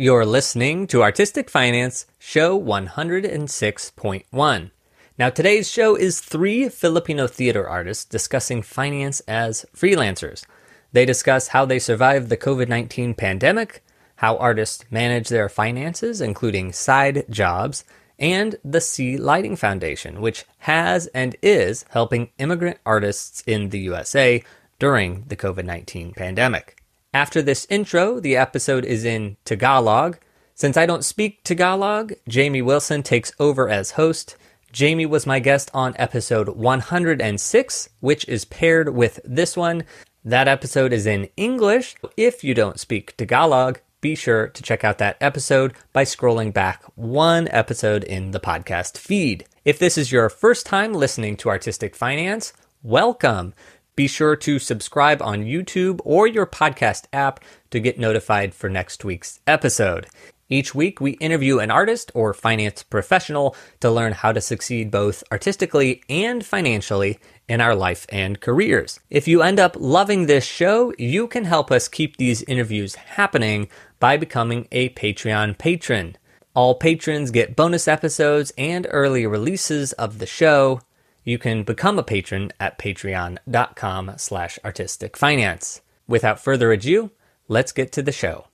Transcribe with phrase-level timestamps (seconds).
[0.00, 4.70] You're listening to Artistic Finance, show 106.1.
[5.18, 10.46] Now, today's show is three Filipino theater artists discussing finance as freelancers.
[10.92, 13.82] They discuss how they survived the COVID 19 pandemic,
[14.14, 17.82] how artists manage their finances, including side jobs,
[18.20, 24.44] and the Sea Lighting Foundation, which has and is helping immigrant artists in the USA
[24.78, 26.77] during the COVID 19 pandemic.
[27.18, 30.18] After this intro, the episode is in Tagalog.
[30.54, 34.36] Since I don't speak Tagalog, Jamie Wilson takes over as host.
[34.70, 39.82] Jamie was my guest on episode 106, which is paired with this one.
[40.24, 41.96] That episode is in English.
[42.16, 46.84] If you don't speak Tagalog, be sure to check out that episode by scrolling back
[46.94, 49.44] one episode in the podcast feed.
[49.64, 52.52] If this is your first time listening to Artistic Finance,
[52.84, 53.54] welcome.
[53.98, 57.40] Be sure to subscribe on YouTube or your podcast app
[57.72, 60.06] to get notified for next week's episode.
[60.48, 65.24] Each week, we interview an artist or finance professional to learn how to succeed both
[65.32, 69.00] artistically and financially in our life and careers.
[69.10, 73.66] If you end up loving this show, you can help us keep these interviews happening
[73.98, 76.16] by becoming a Patreon patron.
[76.54, 80.82] All patrons get bonus episodes and early releases of the show
[81.28, 85.82] you can become a patron at patreon.com slash artisticfinance.
[86.06, 87.10] Without further ado,
[87.48, 88.46] let's get to the show.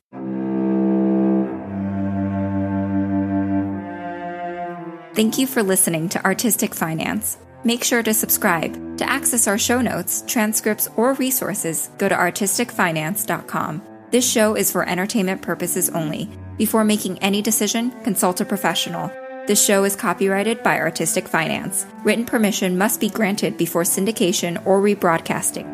[5.15, 7.39] Thank you for listening to Artistic Finance.
[7.63, 8.99] Make sure to subscribe.
[8.99, 13.83] To access our show notes, transcripts, or resources, go to artisticfinance.com.
[14.11, 16.29] This show is for entertainment purposes only.
[16.59, 19.13] Before making any decision, consult a professional.
[19.45, 21.85] This show is copyrighted by Artistic Finance.
[22.01, 25.69] Written permission must be granted before syndication or rebroadcasting.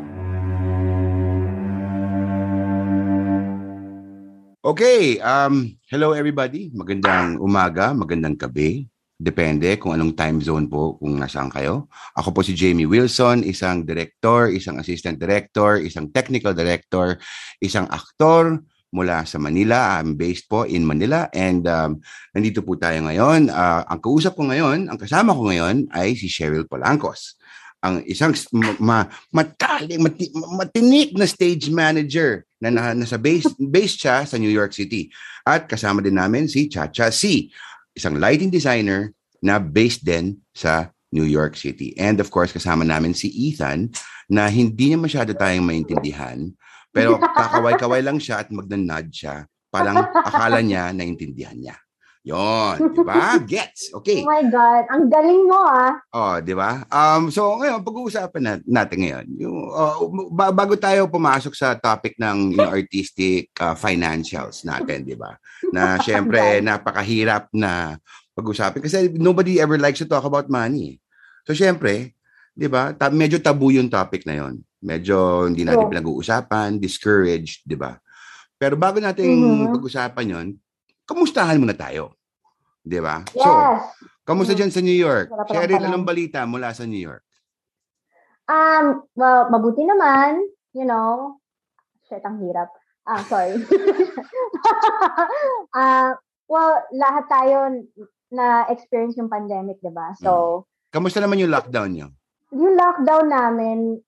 [4.66, 6.74] Okay, um, hello everybody.
[6.74, 8.90] Magandang umaga, magandang gabi.
[9.14, 11.86] Depende kung anong time zone po kung nasaan kayo.
[12.18, 17.22] Ako po si Jamie Wilson, isang director, isang assistant director, isang technical director,
[17.62, 19.98] isang aktor, mula sa Manila.
[19.98, 22.02] I'm based po in Manila and um,
[22.34, 23.48] nandito po tayo ngayon.
[23.50, 27.38] Uh, ang kausap ko ngayon, ang kasama ko ngayon ay si Cheryl Polancos.
[27.80, 28.36] Ang isang
[28.76, 34.52] ma, matali, mati, matinik na stage manager na, na nasa base, base siya sa New
[34.52, 35.08] York City.
[35.48, 37.48] At kasama din namin si Chacha C,
[37.96, 41.96] isang lighting designer na based din sa New York City.
[41.96, 43.90] And of course, kasama namin si Ethan
[44.30, 46.52] na hindi niya masyado tayong maintindihan
[46.90, 49.46] pero kakaway-kaway lang siya at magnan-nod siya.
[49.70, 51.78] Parang akala niya naintindihan niya.
[52.20, 53.40] Yon, di ba?
[53.40, 53.96] Gets.
[53.96, 54.20] Okay.
[54.20, 54.84] Oh my God.
[54.92, 55.96] Ang galing mo ah.
[56.12, 56.84] Oh, di ba?
[56.92, 59.26] Um, so ngayon, pag-uusapan na, natin ngayon.
[59.40, 60.04] Yung, uh,
[60.52, 65.32] bago tayo pumasok sa topic ng yung artistic uh, financials natin, di ba?
[65.72, 67.96] Na syempre, napakahirap na
[68.36, 68.84] pag-usapin.
[68.84, 71.00] Kasi nobody ever likes to talk about money.
[71.48, 72.12] So syempre,
[72.52, 72.92] di ba?
[72.92, 75.92] Ta- medyo tabu yung topic na yon medyo hindi natin oh.
[75.92, 77.96] pinag-uusapan, discouraged, di ba?
[78.60, 79.72] Pero bago natin mm-hmm.
[79.76, 80.46] pag-usapan yon,
[81.08, 82.16] kamustahan muna tayo.
[82.80, 83.24] Di ba?
[83.32, 83.44] Yes.
[83.44, 83.50] So,
[84.24, 85.32] kamusta dyan sa New York?
[85.48, 87.24] Cheryl, anong balita mula sa New York?
[88.48, 90.42] Um, well, mabuti naman.
[90.76, 91.38] You know,
[92.08, 92.72] shit, ang hirap.
[93.04, 93.58] Ah, sorry.
[95.74, 96.12] uh,
[96.52, 97.56] well, lahat tayo
[98.30, 100.14] na-experience yung pandemic, di ba?
[100.18, 100.68] So, hmm.
[100.90, 102.08] Kamusta naman yung lockdown nyo?
[102.50, 104.02] Yung lockdown namin,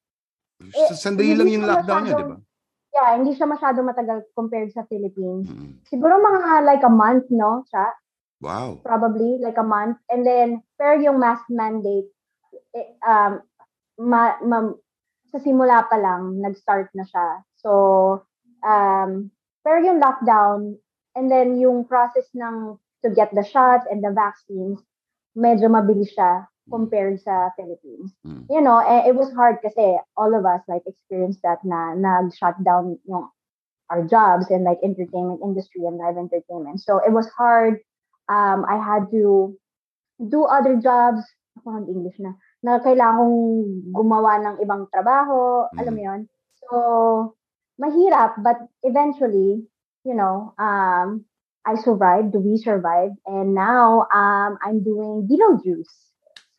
[0.70, 2.38] eh, Sandali lang yung lockdown niya, di ba?
[2.92, 5.48] Yeah, hindi siya masyado matagal compared sa Philippines.
[5.48, 5.88] Mm-hmm.
[5.88, 7.88] Siguro mga like a month, no, siya?
[8.44, 8.84] Wow.
[8.84, 9.96] Probably like a month.
[10.12, 12.12] And then, pero yung mask mandate,
[12.76, 13.40] eh, um,
[13.96, 14.76] ma, ma,
[15.32, 17.28] sa simula pa lang, nag-start na siya.
[17.56, 17.70] So,
[18.60, 19.32] um,
[19.64, 20.76] pero yung lockdown,
[21.16, 24.84] and then yung process ng to get the shots and the vaccines,
[25.32, 28.14] medyo mabilis siya compared sa Philippines.
[28.26, 28.46] Mm.
[28.50, 32.54] You know, eh, it was hard kasi all of us like experienced that na nag-shut
[32.62, 33.30] down yung
[33.90, 36.80] our jobs in like entertainment industry and live entertainment.
[36.80, 37.82] So it was hard.
[38.28, 39.56] Um, I had to
[40.16, 41.20] do other jobs.
[41.60, 42.32] Ako ng English na.
[42.64, 43.38] Na kailangan kong
[43.92, 45.68] gumawa ng ibang trabaho.
[45.74, 45.78] Mm.
[45.82, 46.20] Alam mo yun?
[46.62, 46.76] So,
[47.76, 48.40] mahirap.
[48.40, 49.66] But eventually,
[50.06, 51.26] you know, um,
[51.66, 56.11] I survived, we survived, and now um, I'm doing Beetlejuice.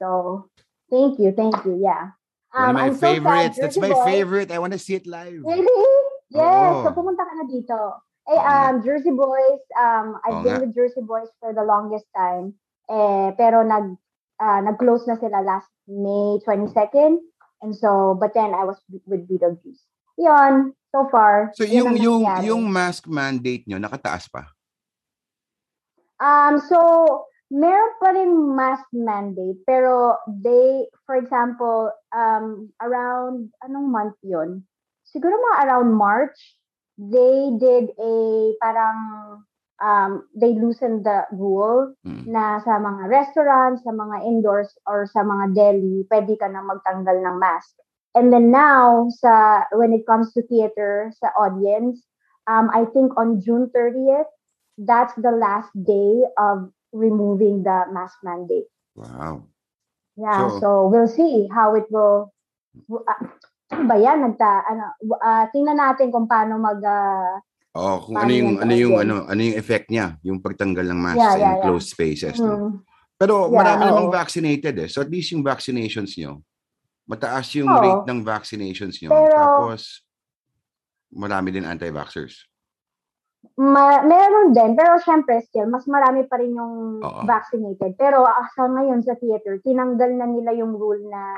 [0.04, 0.52] So
[0.92, 1.80] thank you, thank you.
[1.80, 2.12] Yeah.
[2.52, 3.56] Um, One of um, my I'm favorites.
[3.56, 4.04] So That's my Boys.
[4.04, 4.52] favorite.
[4.52, 5.40] I want to see it live.
[5.40, 5.84] Really?
[6.28, 6.44] Yes.
[6.44, 6.84] Oh.
[6.84, 7.80] So pumunta ka na dito.
[8.24, 10.64] Eh, um, Jersey Boys, um, I've oh, been nga.
[10.64, 12.56] with Jersey Boys for the longest time.
[12.88, 14.00] Eh, pero nag,
[14.40, 17.20] uh, nag-close na sila last May 22nd.
[17.64, 19.84] And so, but then I was with Beetlejuice.
[20.20, 21.52] Yon, so far.
[21.56, 24.48] So yung yung yung mask mandate nyo nakataas pa?
[26.24, 26.80] Um, so,
[27.54, 34.66] meron pa rin mask mandate, pero they, for example, um, around, anong month yon
[35.06, 36.34] Siguro mga around March,
[36.98, 38.14] they did a
[38.58, 39.00] parang
[39.78, 42.26] um, they loosened the rule Mm.
[42.26, 47.22] na sa mga restaurants, sa mga indoors, or sa mga deli, pwede ka na magtanggal
[47.22, 47.78] ng mask.
[48.18, 52.02] And then now, sa when it comes to theater, sa audience,
[52.50, 54.30] um, I think on June 30th,
[54.78, 58.70] that's the last day of removing the mask mandate.
[58.94, 59.50] Wow.
[60.14, 62.30] Yeah, So- so, we'll see how it will.
[62.88, 63.20] Uh,
[63.90, 64.22] ba yan?
[64.22, 67.42] Nagta, ano, uh, tingnan natin kung paano mag, uh,
[67.74, 71.18] Oh, kung ano yung ano yung ano ano yung effect niya, yung pagtanggal ng masks
[71.18, 71.64] Yeah, in yeah, yeah.
[71.66, 72.54] closed spaces, no?
[72.54, 72.74] mm,
[73.18, 74.14] Pero Yeah, marami namang oo.
[74.14, 74.86] vaccinated eh.
[74.86, 76.46] So at least yung vaccinations nyo,
[77.10, 77.82] mataas yung Oo.
[77.82, 79.10] rate ng vaccinations nyo.
[79.10, 80.06] Pero- Tapos,
[81.10, 82.46] marami din anti-vaxxers.
[83.60, 87.22] Ma- meron din, pero syempre still, mas marami pa rin yung Oo.
[87.28, 87.96] vaccinated.
[88.00, 91.38] Pero ah, sa ngayon sa theater, tinanggal na nila yung rule na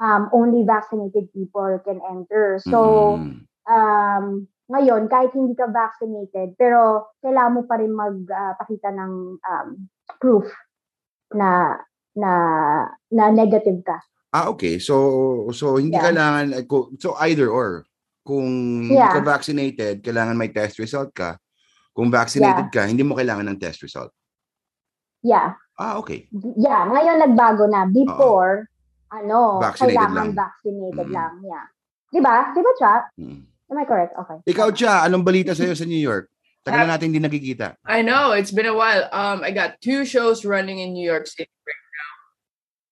[0.00, 2.58] um, only vaccinated people can enter.
[2.64, 2.78] So,
[3.20, 3.44] Mm.
[3.68, 4.24] um,
[4.70, 9.12] ngayon, kahit hindi ka vaccinated, pero kailangan mo pa rin magpakita ng
[9.42, 9.68] um,
[10.22, 10.46] proof
[11.34, 11.74] na
[12.14, 12.32] na
[13.10, 13.98] na negative ka.
[14.30, 14.78] Ah, okay.
[14.78, 16.06] So, so hindi Yeah.
[16.14, 16.64] kailangan, eh,
[17.02, 17.82] so either or.
[18.20, 18.48] Kung
[18.84, 19.16] hindi Yeah.
[19.16, 21.40] ka vaccinated, kailangan may test result ka.
[21.90, 24.12] Kung vaccinated ka, hindi mo kailangan ng test result.
[25.20, 25.56] Yeah.
[25.76, 26.28] Ah, okay.
[26.56, 27.88] Yeah, ngayon nagbago na.
[27.88, 28.68] Before,
[29.08, 30.36] ano, Vaccinated kailangan lang.
[30.36, 31.16] vaccinated Mm.
[31.16, 31.32] lang.
[31.42, 31.66] Yeah.
[32.10, 32.36] 'Di ba?
[32.52, 32.94] 'Di ba, Cha?
[33.16, 33.40] Mm.
[33.70, 34.12] Am I correct?
[34.18, 34.36] Okay.
[34.50, 36.28] Ikaw, Cha, anong balita sa'yo sa New York?
[36.60, 37.80] Tagal na natin hindi nagkikita.
[37.88, 39.08] I know it's been a while.
[39.08, 41.48] Um, I got two shows running in New York City.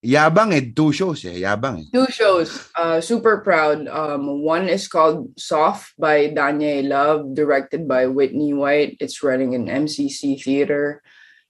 [0.05, 1.43] Yabang eh, two shows eh.
[1.43, 1.87] Yabang eh.
[1.91, 2.71] Two shows.
[2.79, 3.89] Uh, super proud.
[3.89, 8.97] Um, one is called Soft by Danye Love, directed by Whitney White.
[9.01, 11.03] It's running in MCC Theater.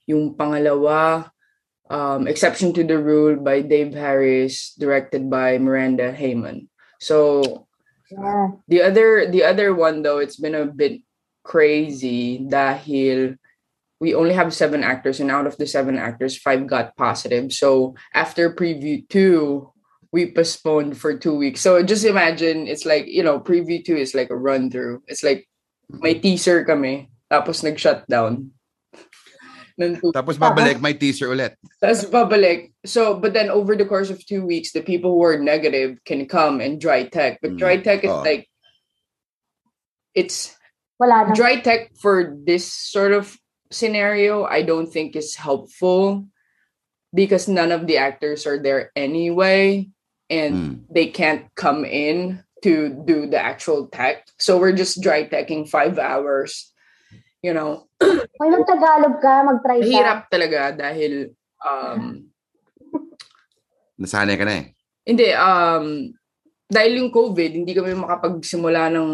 [0.09, 1.29] Yung pangalawa,
[1.93, 6.65] um, Exception to the Rule by Dave Harris, directed by Miranda Heyman.
[6.97, 7.69] So
[8.09, 8.57] Yeah.
[8.67, 11.05] The other the other one though, it's been a bit
[11.45, 13.37] crazy dahil
[13.99, 17.51] we only have seven actors and out of the seven actors, five got positive.
[17.51, 19.71] So after preview two,
[20.11, 21.61] we postponed for two weeks.
[21.61, 25.03] So just imagine it's like, you know, preview two is like a run through.
[25.07, 25.47] It's like
[25.89, 28.51] may teaser kami, tapos nag-shutdown.
[29.79, 31.55] Nung two Tapos babalik, may teaser ulit.
[31.79, 32.71] That's babalik.
[32.85, 36.27] So, but then over the course of two weeks, the people who are negative can
[36.27, 37.39] come and dry tech.
[37.41, 37.59] But Mm.
[37.59, 38.23] dry tech is Oh.
[38.23, 38.47] like,
[40.15, 40.55] it's
[40.99, 43.38] Wala dry tech for this sort of
[43.71, 44.43] scenario.
[44.45, 46.25] I don't think is helpful
[47.13, 49.89] because none of the actors are there anyway,
[50.29, 50.73] and Mm.
[50.93, 54.27] they can't come in to do the actual tech.
[54.37, 56.69] So we're just dry teching five hours.
[57.39, 59.87] You know, Kung nag-Tagalog ka, mag-try ka.
[59.87, 61.31] hirap talaga dahil
[61.63, 62.27] um
[63.99, 64.65] Nasanay ka na eh.
[65.03, 66.07] Hindi, um,
[66.71, 69.09] dahil yung COVID, hindi kami makapagsimula ng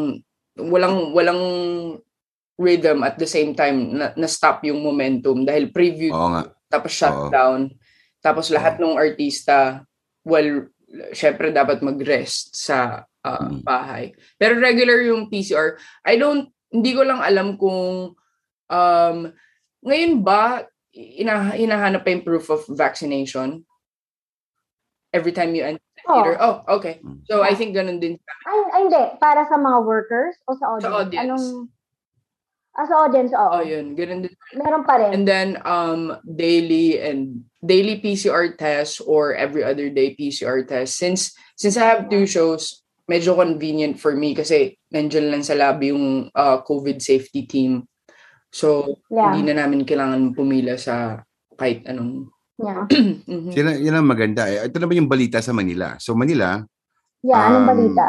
[0.69, 1.41] walang walang
[2.55, 6.43] rhythm at the same time na, na-stop yung momentum dahil preview Oo nga.
[6.67, 7.67] tapos shutdown
[8.19, 9.83] tapos lahat ng artista
[10.23, 10.65] well
[11.11, 13.59] syempre dapat mag-rest sa uh, Mm.
[13.61, 14.03] bahay
[14.37, 18.13] pero regular yung PCR I don't hindi ko lang alam kung
[18.65, 19.17] um
[19.81, 20.63] ngayon ba
[20.93, 23.65] ina, hinahanap pa yung proof of vaccination
[25.11, 26.21] every time you enter the Oh.
[26.21, 27.25] theater oh okay Mm.
[27.25, 29.03] so I think ganun din Ay, ay, hindi.
[29.17, 30.85] Para sa mga workers o sa audience?
[30.85, 31.25] Sa audience.
[31.25, 31.47] Anong...
[32.75, 33.49] Ah, sa audience, oo.
[33.55, 35.15] oh yun ganun din Meron pa rin.
[35.15, 40.99] And then um daily and daily PCR tests or every other day PCR test.
[40.99, 45.95] Since since I have two shows, medyo convenient for me kasi nandiyan lang sa lobby
[45.95, 47.87] yung uh, COVID safety team.
[48.51, 49.31] So yeah.
[49.31, 51.23] hindi na namin kailangan pumila sa
[51.55, 52.27] kahit anong
[52.59, 52.83] yeah.
[53.23, 53.55] Mhm.
[53.55, 54.67] Yan, ang- yan ang maganda eh.
[54.67, 55.95] Ito naman yung balita sa Manila.
[55.99, 56.59] So Manila,
[57.25, 58.07] Yeah, anong Um, balita?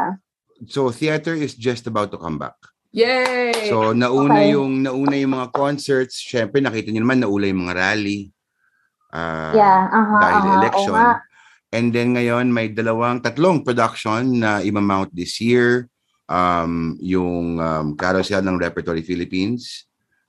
[0.68, 2.52] so theater is just about to come back.
[2.96, 3.68] Yay!
[3.68, 4.56] So nauna Okay.
[4.56, 8.32] yung nauna yung mga concerts, syempre nakita niyo naman naula yung mga rally.
[9.12, 10.96] Ah, yeah, aha, dahil aha, election.
[10.96, 11.12] nga.
[11.70, 15.92] And then ngayon may dalawang tatlong production na imamount this year.
[16.26, 19.86] Um, yung um, Carousel ng Repertory Philippines.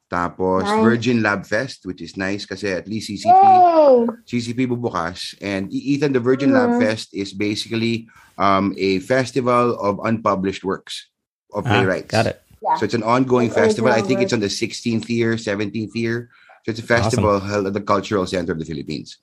[0.07, 0.83] Tapos Nice.
[0.83, 3.95] Virgin Lab Fest which is nice kasi at least CCP Yay!
[4.23, 6.79] CCP bubukas and E- Ethan the Virgin Lab Mhm.
[6.79, 11.11] Fest is basically um, a festival of unpublished works
[11.51, 12.07] of Ah, playwrights.
[12.07, 12.39] got it.
[12.67, 12.75] Yeah.
[12.75, 13.91] So it's an ongoing It's festival.
[13.91, 16.29] I think it's on the 16th year, 17th year.
[16.65, 19.17] So it's a festival held at the Cultural Center of the Philippines.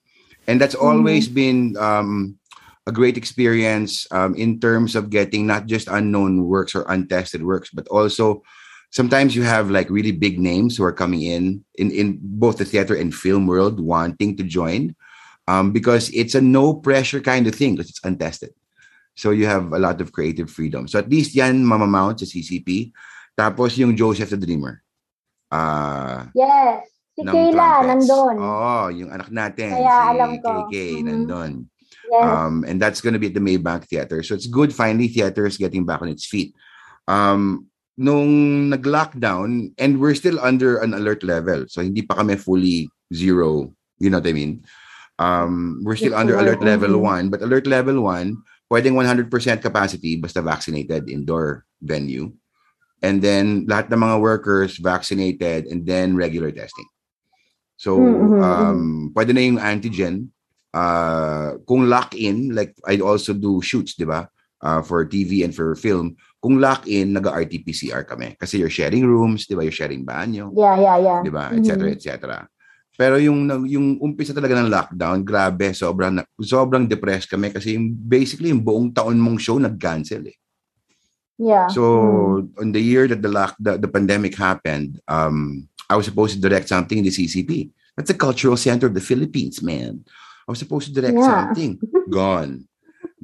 [0.47, 0.85] And that's Mm-hmm.
[0.97, 2.37] always been um,
[2.87, 7.69] a great experience um, in terms of getting not just unknown works or untested works,
[7.71, 8.43] but also
[8.91, 12.65] sometimes you have like really big names who are coming in in, in both the
[12.65, 14.95] theater and film world wanting to join
[15.47, 18.53] um, because it's a no pressure kind of thing because it's untested.
[19.15, 20.87] So you have a lot of creative freedom.
[20.87, 22.91] So at least yan mamamount sa CCP.
[23.35, 24.79] Tapos yung Joseph the Dreamer.
[25.51, 26.87] Uh, yes.
[27.15, 28.35] Si Kayla, nandun.
[28.39, 29.71] Oo, yung anak natin.
[29.71, 30.67] Kaya si alam ko.
[30.67, 31.07] KK, mm-hmm.
[31.07, 31.51] nandun.
[32.11, 32.23] Yes.
[32.23, 34.23] Um, and that's going to be at the Maybank Theater.
[34.23, 36.53] So it's good finally theater is getting back on its feet.
[37.07, 41.65] Um, nung nag-lockdown, and we're still under an alert level.
[41.71, 43.71] So hindi pa kami fully zero.
[43.97, 44.63] You know what I mean?
[45.19, 47.31] Um, we're still under alert level 1.
[47.31, 48.35] But alert level 1,
[48.71, 49.31] pwedeng 100%
[49.63, 52.35] capacity basta vaccinated indoor venue.
[53.03, 56.87] And then lahat ng mga workers vaccinated and then regular testing.
[57.75, 58.39] So, Mm-hmm.
[58.39, 60.31] um, pwede na yung antigen.
[60.75, 64.27] Uh, kung lock-in, like I also do shoots, di ba?
[64.59, 66.15] Uh, for TV and for film.
[66.43, 68.35] Kung lock-in, nag-RT-PCR kami.
[68.35, 69.63] Kasi you're sharing rooms, di ba?
[69.63, 71.19] You're sharing banyo, Yeah, yeah, yeah.
[71.23, 71.51] di ba?
[71.55, 72.37] Et cetera, et cetera.
[72.95, 78.55] Pero yung yung umpisa talaga ng lockdown, grabe, sobrang sobrang depressed kami kasi yung, basically
[78.55, 80.35] yung buong taon mong show nag-cancel eh.
[81.37, 81.67] Yeah.
[81.67, 82.61] So Mm.
[82.61, 86.41] on the year that the lock the, the pandemic happened, um, I was supposed to
[86.41, 87.69] direct something in the CCP.
[87.95, 90.03] That's the cultural center of the Philippines, man.
[90.47, 91.27] I was supposed to direct Yeah.
[91.51, 91.79] something.
[92.09, 92.67] Gone.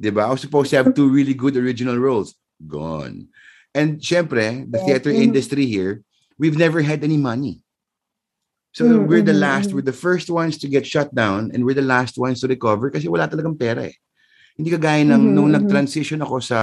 [0.00, 0.24] Diba?
[0.26, 2.34] I was supposed to have two really good original roles.
[2.66, 3.28] Gone.
[3.74, 4.86] And syempre, the Yes.
[4.86, 5.22] theater Mhm.
[5.32, 6.02] industry here,
[6.38, 7.64] we've never had any money.
[8.72, 9.72] So Mm, we're the last, mhm.
[9.80, 12.88] we're the first ones to get shut down and we're the last ones to recover
[12.88, 13.96] kasi wala talagang pera eh.
[14.56, 16.58] Hindi kagaya ng Mhm, nung nag-transition ako sa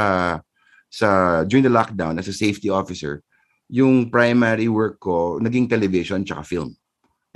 [0.89, 3.22] sa during the lockdown as a safety officer,
[3.69, 6.74] yung primary work ko naging television tsaka film.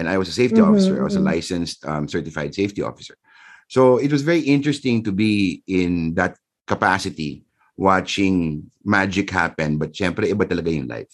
[0.01, 0.97] And I was a safety Mhm, officer.
[0.97, 1.29] I was a mhm.
[1.29, 3.13] licensed um, certified safety officer.
[3.69, 7.45] So it was very interesting to be in that capacity
[7.77, 11.13] watching magic happen but syempre iba talaga yung life.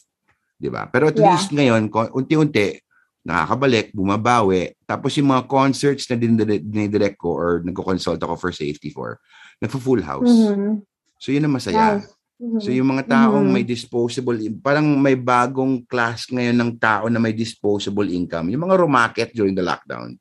[0.59, 0.87] 'Di ba?
[0.87, 1.35] Pero at Yeah.
[1.35, 2.79] least ngayon unti-unti
[3.19, 4.73] nakakabalik, bumabawi.
[4.87, 9.19] Tapos yung mga concerts na dinidire- dinidirect ko or nagko-consult ako for safety for,
[9.59, 10.31] nagfo-full house.
[10.31, 10.81] Mhm.
[11.19, 11.99] So yun ang masaya.
[11.99, 12.15] Nice.
[12.39, 12.59] Mhm.
[12.63, 13.53] So yung mga taong Mhm.
[13.53, 18.47] may disposable, parang may bagong class ngayon ng tao na may disposable income.
[18.47, 20.15] Yung mga rumakit during the lockdown.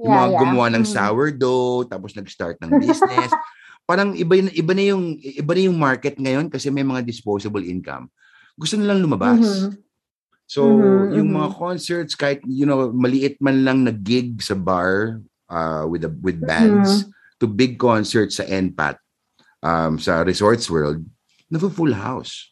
[0.00, 0.40] Yung Yeah, mga yeah.
[0.40, 0.92] gumawa ng Mhm.
[0.96, 3.30] sourdough, tapos nag-start ng business.
[3.88, 8.08] parang iba, iba, na yung, iba na yung market ngayon kasi may mga disposable income.
[8.56, 9.68] Gusto nilang lumabas.
[9.68, 9.84] Mhm.
[10.48, 15.20] So, Mhm, yung mga concerts, kahit, you know, maliit man lang na gig sa bar
[15.52, 17.04] uh, with, the, with bands,
[17.36, 18.96] to big concerts sa NPAT,
[19.60, 21.04] um, sa Resorts World,
[21.58, 22.50] full house.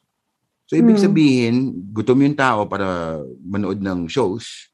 [0.66, 1.04] So, ibig Hmm.
[1.04, 1.54] sabihin,
[1.92, 4.70] gutom yung tao para manood ng shows,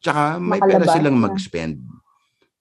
[0.00, 1.24] tsaka may pera Makalabas silang na.
[1.28, 1.76] mag-spend.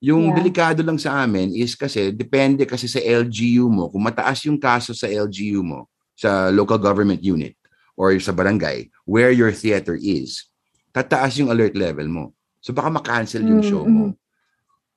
[0.02, 0.38] Yung Yeah.
[0.38, 3.86] delikado lang sa amin is kasi depende kasi sa LGU mo.
[3.88, 5.86] Kung mataas yung kaso sa LGU mo,
[6.18, 7.54] sa local government unit
[7.94, 10.50] or sa barangay, where your theater is,
[10.92, 12.34] tataas yung alert level mo.
[12.60, 14.14] So baka makancel yung Mm, show mo.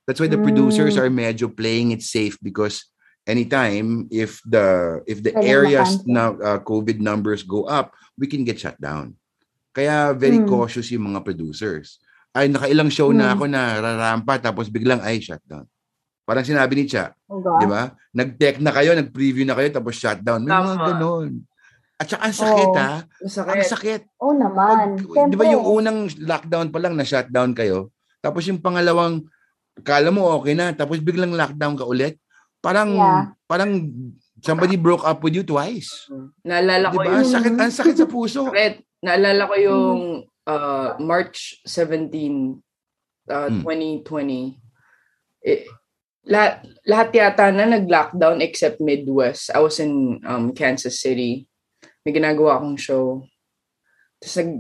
[0.05, 1.01] That's why the producers Mm.
[1.01, 2.89] are medyo playing it safe because
[3.25, 4.65] anytime if the
[5.05, 9.17] if the Pwedeng areas na uh, COVID numbers go up, we can get shut down.
[9.75, 10.47] Kaya very Mm.
[10.47, 11.99] cautious yung mga producers.
[12.31, 13.35] Ay, nakailang show na Mm.
[13.35, 15.67] ako na rarampa tapos biglang ay shutdown.
[16.25, 17.61] Parang sinabi ni Cha, Oh, God.
[17.61, 17.93] di ba?
[18.11, 20.41] Nag-tech na kayo, nag-preview na kayo tapos shutdown.
[20.41, 20.87] May mga Tama.
[20.89, 21.31] ganun.
[21.95, 22.81] At saka ang sakit Oo.
[22.81, 22.93] ha.
[23.05, 23.67] Ang Masakit.
[23.69, 24.03] sakit.
[24.19, 24.99] Oh naman.
[25.05, 29.23] Pag- di ba yung unang lockdown pa lang na shutdown kayo, tapos yung pangalawang
[29.83, 32.19] kala mo okay na, tapos biglang lockdown ka ulit.
[32.65, 33.23] Parang Yeah.
[33.45, 33.71] parang
[34.41, 36.09] somebody broke up with you twice.
[36.41, 37.17] Naalala Di ko yung...
[37.21, 38.41] Ang sakit, ang sakit sa puso.
[38.49, 38.81] Sakit.
[39.05, 40.49] Naalala ko yung Mm.
[40.49, 42.57] uh, March 17,
[43.29, 43.61] uh, Mm.
[43.61, 44.57] 2020.
[45.45, 45.69] Eh,
[46.25, 49.53] lahat, lahat yata na nag-lockdown except Midwest.
[49.53, 51.45] I was in um, Kansas City.
[52.01, 53.25] May ginagawa akong show.
[54.21, 54.51] Tapos nag,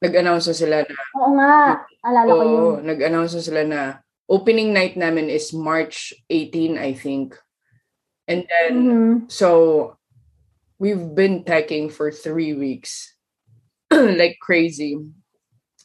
[0.00, 1.54] nag-announce na sila na, Oo nga.
[2.02, 2.74] Alala ko yun.
[2.86, 3.80] nag-announce na sila na
[4.30, 7.34] opening night namin is March 18, I think.
[8.30, 9.12] And then, Mhm.
[9.26, 9.98] so
[10.78, 13.18] we've been teching for three weeks,
[13.90, 14.94] like crazy.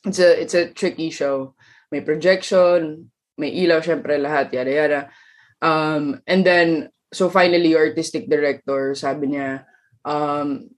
[0.06, 1.58] It's a it's a tricky show.
[1.90, 3.10] May projection,
[3.42, 5.02] may ilaw, syempre lahat, yada yada.
[5.66, 9.66] Um, and then so finally, your artistic director sabi niya,
[10.06, 10.70] um,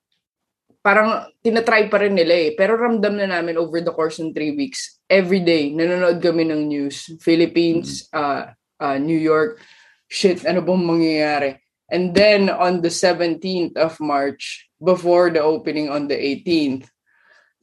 [0.79, 2.51] parang tinatry pa rin nila eh.
[2.55, 6.67] Pero ramdam na namin over the course ng three weeks, every day, nanonood kami ng
[6.67, 7.09] news.
[7.23, 9.59] Philippines, uh, uh, New York,
[10.07, 11.51] shit, ano bang mangyayari?
[11.87, 16.91] And then on the 17th of March, before the opening on the 18th,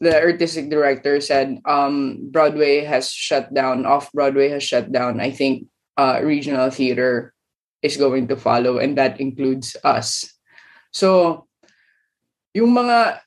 [0.00, 5.20] the artistic director said um, Broadway has shut down, off Broadway has shut down.
[5.20, 7.32] I think uh, regional theater
[7.82, 10.24] is going to follow, and that includes us.
[10.90, 11.44] So,
[12.56, 13.20] yung mga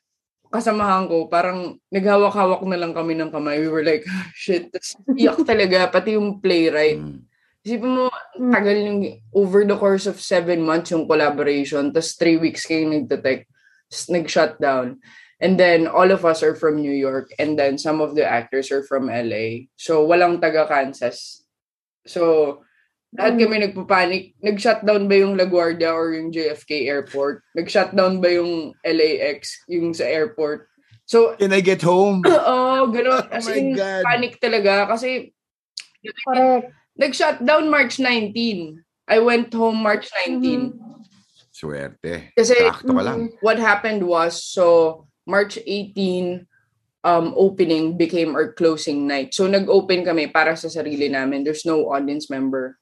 [0.51, 3.59] kasamahan ko, parang naghawak-hawak na lang kami ng kamay.
[3.61, 4.03] We were like,
[4.37, 6.99] shit, tas iyak talaga, pati yung playwright.
[6.99, 7.27] Mm.
[7.67, 8.07] Isipin mo,
[8.39, 9.01] tagal yung
[9.35, 13.43] over the course of seven months yung collaboration, tas three weeks kayo nagtatech,
[14.07, 14.99] nag-shutdown.
[15.37, 18.73] And then all of us are from New York and then some of the actors
[18.73, 19.69] are from LA.
[19.77, 21.45] So walang taga Kansas.
[22.09, 22.63] So
[23.17, 24.23] lahat kami nagpapanik.
[24.45, 27.41] Nag-shutdown ba yung LaGuardia or yung JFK airport?
[27.57, 30.69] Nag-shutdown ba yung LAX, yung sa airport?
[31.09, 32.21] So, Can I get home?
[32.29, 33.25] oh, gano'n.
[33.31, 34.05] Oh As my in, God.
[34.05, 34.85] panic talaga.
[34.85, 35.33] Kasi,
[36.29, 36.69] Correct.
[36.93, 38.85] nag-shutdown March 19.
[39.09, 40.77] I went home March 19.
[41.49, 42.29] Swerte.
[42.37, 43.33] Kasi, Sakto ka lang.
[43.41, 46.45] what happened was, so, March 18,
[47.01, 49.33] um, opening became our closing night.
[49.33, 51.41] So, nag-open kami para sa sarili namin.
[51.41, 52.77] There's no audience member.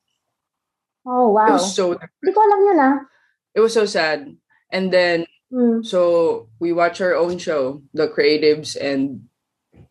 [1.06, 1.54] Oh, It wow.
[1.54, 2.96] was so, Hindi ko alam yun ah.
[3.54, 4.34] it was so sad.
[4.74, 5.86] And then, Mm.
[5.86, 9.30] So we watch our own show, the creatives and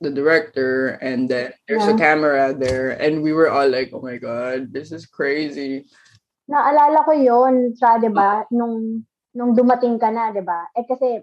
[0.02, 2.02] the director, and then there's a Yeah.
[2.04, 5.87] camera there, and we were all like, "Oh my god, this is crazy."
[6.50, 8.44] Naalala ko yun, siya, di ba?
[8.50, 10.68] Nung, nung dumating ka na, di ba?
[10.75, 11.23] Eh kasi,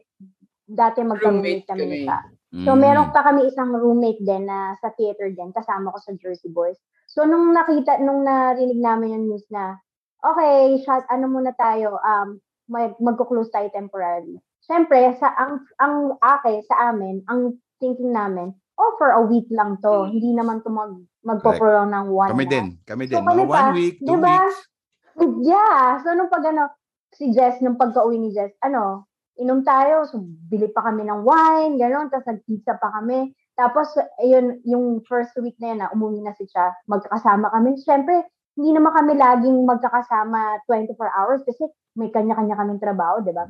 [0.66, 2.08] dati magka-roommate kami kami.
[2.52, 2.68] Siya.
[2.68, 2.80] So, Mm.
[2.84, 6.76] meron pa kami isang roommate din na sa theater din, kasama ko sa Jersey Boys.
[7.08, 9.80] So, nung nakita, nung narinig namin yung news na,
[10.20, 14.36] okay, shot, ano muna tayo, um, may, magko-close tayo temporarily.
[14.62, 19.80] Siyempre, sa, ang, ang ake, sa amin, ang thinking namin, oh, for a week lang
[19.80, 20.08] to.
[20.08, 20.08] Mm.
[20.12, 20.94] Hindi naman to mag,
[21.24, 22.68] magpo-prolong ng one Kami din.
[22.84, 23.24] Kami So, din.
[23.24, 24.28] kami Mga pa, one week, two diba?
[24.28, 24.58] weeks.
[25.44, 26.00] Yeah.
[26.02, 26.72] So, nung pag ano,
[27.12, 30.20] si Jess, nung pagka-uwi ni Jess, ano, inom tayo, so
[30.52, 33.32] bili pa kami ng wine, gano'n, tapos nag-pizza pa kami.
[33.56, 37.78] Tapos, ayun, yung first week na yun, na umuwi na si siya, magkakasama kami.
[37.80, 38.26] Siyempre,
[38.58, 43.48] hindi naman kami laging magkakasama 24 hours kasi may kanya-kanya kaming trabaho, di ba?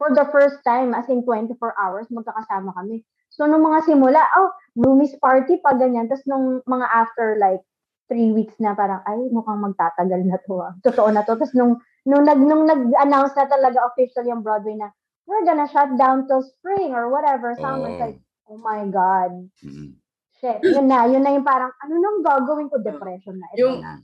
[0.00, 3.04] For the first time, as in 24 hours, magkakasama kami.
[3.30, 6.10] So, nung mga simula, oh, roomies party pa, ganyan.
[6.10, 7.62] Tapos, nung mga after, like,
[8.10, 10.54] three weeks na parang, ay, mukhang magtatagal na to.
[10.58, 10.74] Ah.
[10.82, 11.38] Totoo na to.
[11.38, 14.90] Tapos, nung, nung, nag, nung nag-announce na talaga official yung Broadway na,
[15.24, 17.52] we're gonna shut down till spring or whatever.
[17.52, 17.78] It's Oh.
[17.78, 19.46] like, oh my God.
[20.40, 20.58] Shit.
[20.64, 21.04] Yun na.
[21.04, 22.80] Yun na yung parang, ano nang gagawin ko?
[22.80, 23.46] Depression na.
[23.52, 24.00] Ito Yung- na.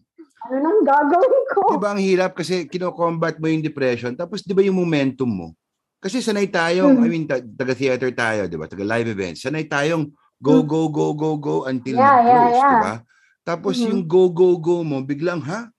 [0.46, 1.60] Ano nang gagawin ko?
[1.72, 5.48] Di ba ang hirap kasi kino-combat mo yung depression tapos di ba yung momentum mo?
[5.96, 7.04] Kasi sanay tayong, Hmm.
[7.04, 8.68] I mean, ta- taga-theater tayo, di ba?
[8.68, 9.42] Taga-live events.
[9.42, 10.68] Sanay tayong go, Hmm.
[10.68, 12.68] go, go, go, go until Yeah, we yeah, close, yeah.
[12.68, 12.94] di ba?
[13.42, 13.86] Tapos Mhm.
[13.88, 15.72] yung go, go, go mo, biglang, ha?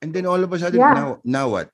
[0.00, 0.94] And then all of a sudden, Yeah.
[0.94, 1.70] now, now what?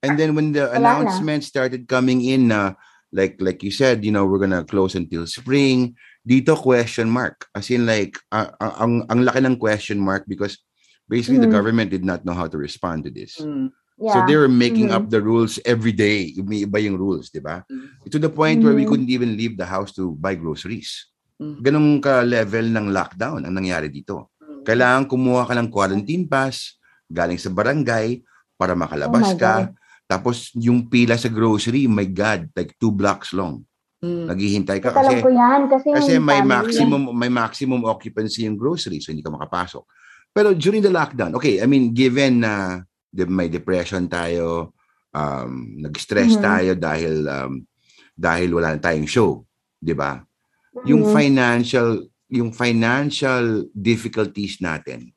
[0.00, 0.80] And then when the Wala na.
[1.04, 2.72] announcements started coming in na,
[3.12, 5.92] like like you said, you know, we're gonna close until spring,
[6.24, 7.44] dito question mark.
[7.52, 10.56] As in like, ah, ah, ang, ang laki ng question mark because
[11.04, 11.56] basically the Mhm.
[11.58, 13.36] government did not know how to respond to this.
[13.36, 13.76] Mm.
[14.00, 14.14] Yeah.
[14.14, 14.96] So they were making Mhm.
[14.96, 16.32] up the rules every day.
[16.40, 17.60] May iba yung rules, di ba?
[17.68, 18.08] Mm.
[18.08, 18.90] To the point where we Mhm.
[18.96, 21.12] couldn't even leave the house to buy groceries.
[21.36, 21.60] Mm.
[21.60, 24.32] Ganong ka-level ng lockdown ang nangyari dito.
[24.40, 24.64] Mm.
[24.64, 26.79] Kailangan kumuha ka ng quarantine pass
[27.10, 28.22] galing sa barangay
[28.54, 29.42] para makalabas Oh ka.
[29.42, 29.68] God.
[30.06, 33.62] Tapos yung pila sa grocery, my God, like two blocks long.
[34.00, 34.26] Mm.
[34.32, 35.68] Naghihintay ka kasi ko yan.
[35.68, 39.84] Kasi, kasi yung may maximum may maximum occupancy yung grocery so hindi ka makapasok.
[40.32, 42.80] Pero during the lockdown, okay, I mean given na
[43.12, 44.72] de- may depression tayo,
[45.12, 46.42] um nag-stress Mhm.
[46.42, 47.60] tayo dahil um
[48.16, 49.44] dahil wala na tayong show,
[49.78, 50.22] 'di ba?
[50.88, 51.12] Yung Mhm.
[51.12, 51.88] financial
[52.30, 55.10] yung financial difficulties natin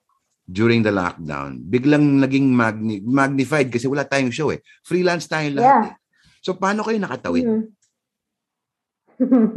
[0.43, 4.59] during the lockdown, biglang naging magni- magnified kasi wala tayong show eh.
[4.83, 5.83] Freelance tayo lahat Yeah.
[5.87, 5.95] eh.
[6.43, 7.47] So paano kayo nakatawid?
[7.47, 7.63] Mhm.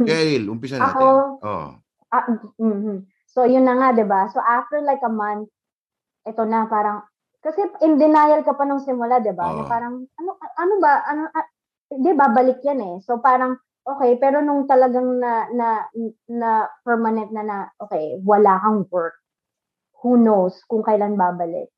[0.07, 0.95] Cheryl, umpisa natin.
[0.95, 1.07] Ako,
[1.43, 1.69] Oh.
[2.07, 2.23] Ah,
[2.55, 3.03] mhm.
[3.27, 4.31] So, yun na nga, di ba?
[4.31, 5.51] So, after like a month,
[6.23, 7.03] ito na, parang,
[7.43, 9.51] kasi in denial ka pa nung simula, di ba?
[9.51, 9.69] Na Oo.
[9.69, 11.47] parang, ano, ano ba, ano, ah,
[11.91, 12.95] di ba, balik yan eh.
[13.03, 15.67] So, parang, okay, pero nung talagang na, na,
[16.31, 16.49] na
[16.81, 19.19] permanent na na, okay, wala kang work,
[20.01, 21.69] who knows kung kailan babalik.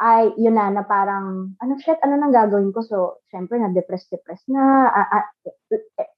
[0.00, 2.80] Ay, yun na, na parang, ano shit, ano nang gagawin ko?
[2.80, 4.88] So, syempre, na-depress-depress na.
[4.88, 5.28] ah,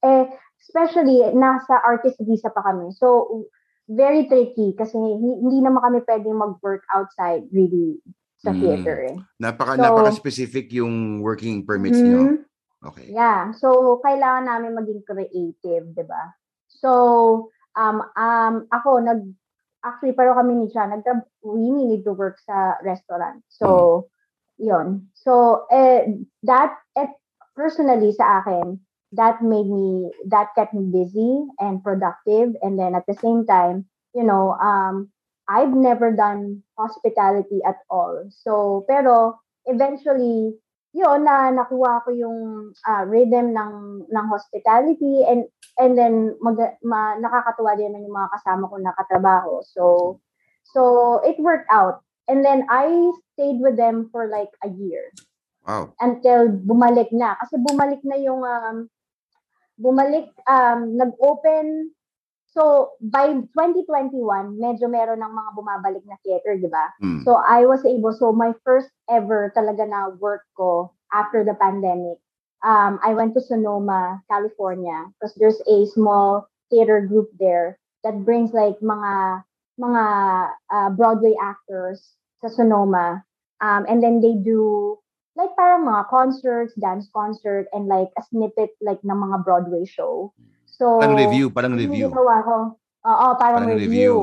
[0.07, 0.31] eh,
[0.63, 2.95] especially, nasa artist visa pa kami.
[2.95, 3.27] So,
[3.91, 7.99] very tricky kasi hindi, naman kami pwedeng mag-work outside really
[8.39, 8.59] sa Mm.
[8.63, 9.15] theater eh.
[9.43, 12.19] Napaka So- napaka-specific yung working permits niyo.
[12.23, 12.35] Mhm.
[12.83, 13.11] Okay.
[13.11, 13.51] Yeah.
[13.55, 16.35] So, kailangan namin maging creative, di ba?
[16.67, 16.91] So,
[17.75, 19.23] um, um, ako, nag,
[19.85, 21.03] actually, pero kami ni nag,
[21.43, 23.43] we need to work sa restaurant.
[23.47, 24.07] So,
[24.57, 26.07] yon So, eh,
[26.43, 27.11] that, eh,
[27.55, 28.79] personally sa akin,
[29.13, 32.55] that made me, that kept me busy and productive.
[32.63, 35.11] And then at the same time, you know, um,
[35.47, 38.25] I've never done hospitality at all.
[38.31, 40.55] So, pero eventually,
[40.93, 45.49] yun na nakuha ko yung uh, rhythm ng ng hospitality and
[45.81, 49.65] and then mag, ma, nakakatuwa din naman yung mga kasama ko na katrabaho.
[49.65, 49.83] So
[50.69, 50.81] so
[51.25, 52.05] it worked out.
[52.29, 52.87] And then I
[53.35, 55.11] stayed with them for like a year.
[55.65, 55.97] Wow.
[55.97, 58.87] Until bumalik na kasi bumalik na yung um,
[59.81, 61.89] bumalik um, nag-open
[62.53, 64.21] So, by 2021,
[64.61, 66.93] medyo meron ng mga bumabalik na theater, di ba?
[67.01, 67.25] Mm.
[67.25, 72.21] So, I was able, so my first ever talaga na work ko after the pandemic,
[72.61, 78.53] um, I went to Sonoma, California, because there's a small theater group there that brings
[78.53, 79.43] like mga
[79.81, 80.03] mga
[80.69, 83.25] uh, Broadway actors sa Sonoma.
[83.65, 85.01] Um, and then they do
[85.35, 90.33] like parang mga concerts, dance concert, and like a snippet like ng mga Broadway show.
[90.73, 92.09] So, Parang review, parang review.
[92.09, 92.57] Ginawa ko.
[93.05, 93.85] Oo, parang, Parang review.
[93.85, 94.15] review.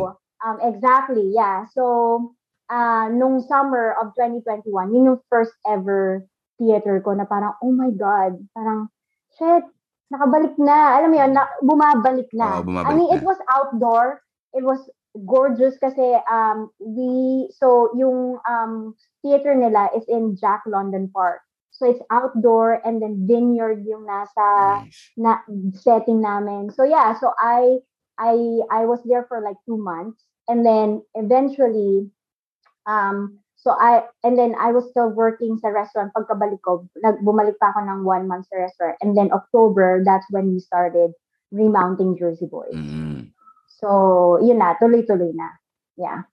[0.43, 1.69] Um, exactly, yeah.
[1.71, 2.35] So,
[2.67, 6.27] uh, nung summer of 2021, yun yung first ever
[6.59, 8.91] theater ko na parang, oh my God, parang,
[9.39, 9.63] shit,
[10.11, 10.99] nakabalik na.
[10.99, 12.59] Alam mo yun, na, bumabalik na.
[12.59, 13.29] Oo, bumabalik I mean, it na.
[13.31, 14.19] was outdoor.
[14.51, 14.83] It was
[15.27, 21.43] gorgeous kasi um, we, so yung um, theater nila is in Jack London Park.
[21.81, 25.01] So it's outdoor and then vineyard yung nasa Nice.
[25.17, 25.41] na
[25.73, 26.69] setting namin.
[26.69, 27.81] So yeah, so I
[28.21, 28.37] I
[28.69, 32.13] I was there for like two months and then eventually
[32.85, 37.57] um so I and then I was still working sa restaurant pagkabalik ko nag bumalik
[37.57, 41.17] pa ako ng one month sa restaurant and then October that's when we started
[41.49, 42.77] remounting Jersey Boys.
[42.77, 43.33] Mm.
[43.81, 45.49] So yun na tuloy-tuloy na.
[45.97, 46.29] Yeah.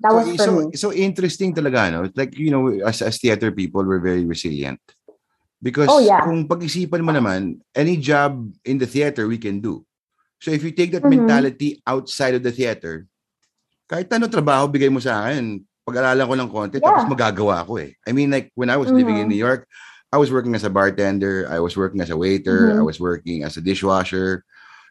[0.00, 0.76] That so, was for so, me.
[0.76, 2.00] so interesting talaga, no?
[2.14, 4.80] Like, you know, as, as theater people, we're very resilient.
[5.62, 6.20] Because Oh, yeah.
[6.20, 9.84] kung pag-isipan mo naman, any job in the theater we can do.
[10.40, 11.16] So if you take that Mhm.
[11.24, 13.08] mentality outside of the theater,
[13.88, 16.92] kahit ano trabaho bigay mo sa akin, pag-aralan ko ng konti, Yeah.
[16.92, 17.96] tapos magagawa ko eh.
[18.04, 19.32] I mean, like, when I was living in Mhm.
[19.32, 19.64] New York,
[20.12, 22.86] I was working as a bartender, I was working as a waiter, I Mhm.
[22.86, 24.44] was working as a dishwasher.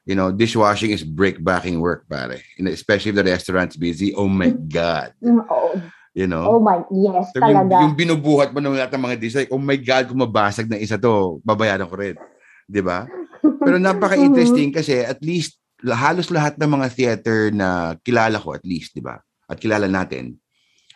[0.06, 2.38] You know, dishwashing is break-backing work, pare.
[2.58, 4.14] You know, especially if the restaurant's busy.
[4.14, 5.18] Oh my God.
[5.18, 5.82] Mm, oh,
[6.14, 6.46] You know?
[6.48, 7.76] oh my, yes, So, yung, talaga.
[7.84, 10.78] yung binubuhat mo ng lahat ng mga dish, like, oh my God, kung mabasag na
[10.78, 12.16] isa to, babayaran ko rin.
[12.70, 13.04] Di ba?
[13.42, 14.78] Pero napaka-interesting Mm-hmm.
[14.80, 19.20] kasi at least halos lahat ng mga theater na kilala ko at least, di ba?
[19.46, 20.38] At kilala natin,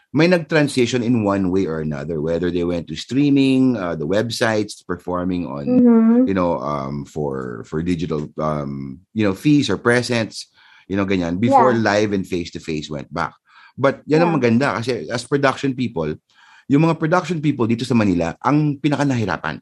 [0.09, 4.81] may nag-transition in one way or another, whether they went to streaming, uh, the websites,
[4.81, 6.25] performing on, Mhm.
[6.25, 10.49] you know, um, for for digital, um, you know, fees or presents,
[10.89, 11.85] you know, ganyan, before Yeah.
[11.85, 13.37] live and face-to-face went back.
[13.77, 14.37] But yan ang Yeah.
[14.41, 16.17] maganda kasi as production people,
[16.65, 19.61] yung mga production people dito sa Manila, ang pinakanahirapan.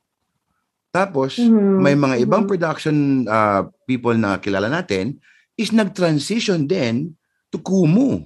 [0.96, 1.78] Tapos, Mhm.
[1.84, 2.50] may mga ibang Mhm.
[2.50, 2.96] production
[3.28, 5.20] uh, people na kilala natin
[5.60, 7.20] is nag-transition din
[7.52, 8.24] to Kumu.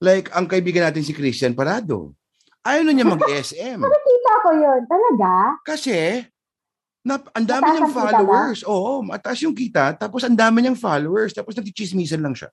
[0.00, 2.16] Like, ang kaibigan natin si Christian Parado.
[2.64, 3.76] Ayaw na niya mag-SM.
[3.78, 4.80] Nakita ko yun.
[4.88, 5.30] Talaga?
[5.62, 6.24] Kasi,
[7.00, 8.00] na, ang dami Mataas niyang ba?
[8.00, 8.60] followers.
[8.64, 9.92] Oo, mataas yung kita.
[9.94, 11.32] Tapos ang dami niyang followers.
[11.32, 12.48] Tapos nagchichismisan lang siya.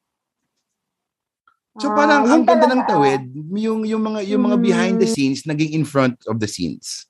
[1.77, 3.21] So Ah, parang ang ganda ng tawid,
[3.53, 5.13] yung yung mga yung mga behind the Mm.
[5.13, 7.05] scenes naging in front of the scenes.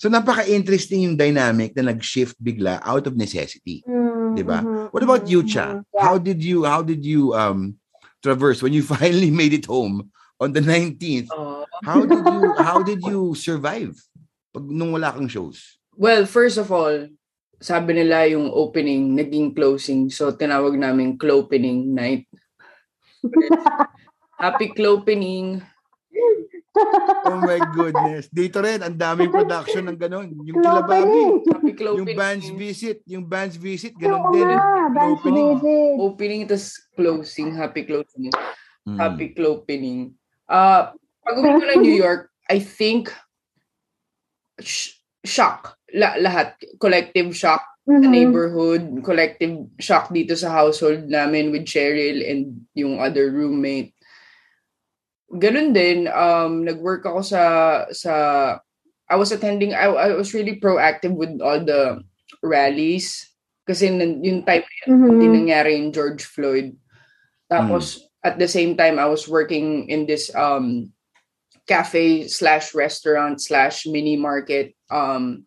[0.00, 3.84] So napaka-interesting yung dynamic na nag-shift bigla out of necessity.
[3.84, 4.64] Mm, Diba?
[4.64, 5.68] mhm, What about mhm, you, Cha?
[5.68, 5.84] mhm.
[5.92, 6.00] Yeah.
[6.00, 7.76] How did you how did you um
[8.26, 10.10] traverse when you finally made it home
[10.42, 11.30] on the 19th?
[11.30, 13.94] Uh, How did you how did you survive
[14.50, 15.78] pag nung wala kang shows?
[15.96, 17.08] well, first of all,
[17.56, 20.12] sabi nila yung opening naging closing.
[20.12, 22.28] So, tinawag namin clopening night.
[24.36, 25.64] Happy clopening.
[27.26, 28.30] Oh my goodness.
[28.30, 30.30] Dito rin, ang daming production ng ganun.
[30.46, 31.32] Yung Kila Bobby, Opening.
[31.50, 34.46] Happy yung band's visit, yung band's visit, ganun Oo din.
[34.46, 34.62] nga,
[34.94, 35.48] band's Opening.
[35.58, 35.96] visit.
[35.98, 37.48] Opening, tas closing.
[37.50, 38.30] Happy closing.
[38.86, 38.96] Mm.
[38.96, 40.14] Happy clopening.
[40.46, 40.94] Uh,
[41.26, 43.10] pag uwi ko ng New York, I think
[44.62, 44.94] sh-
[45.26, 45.74] shock.
[45.90, 46.54] La- lahat.
[46.78, 48.10] Collective shock sa Mhm.
[48.10, 53.94] neighborhood, collective shock dito sa household namin with Cheryl and yung other roommate.
[55.26, 57.42] Ganun din, um, nag-work ako sa,
[57.90, 58.12] sa,
[59.10, 62.02] I was attending, I, I was really proactive with all the
[62.42, 63.34] rallies.
[63.66, 65.06] Kasi yung yun, Mhm.
[65.10, 66.78] hindi nangyari yung George Floyd.
[67.50, 70.90] Tapos, at the same time, I was working in this um,
[71.66, 75.46] cafe slash restaurant slash mini market um,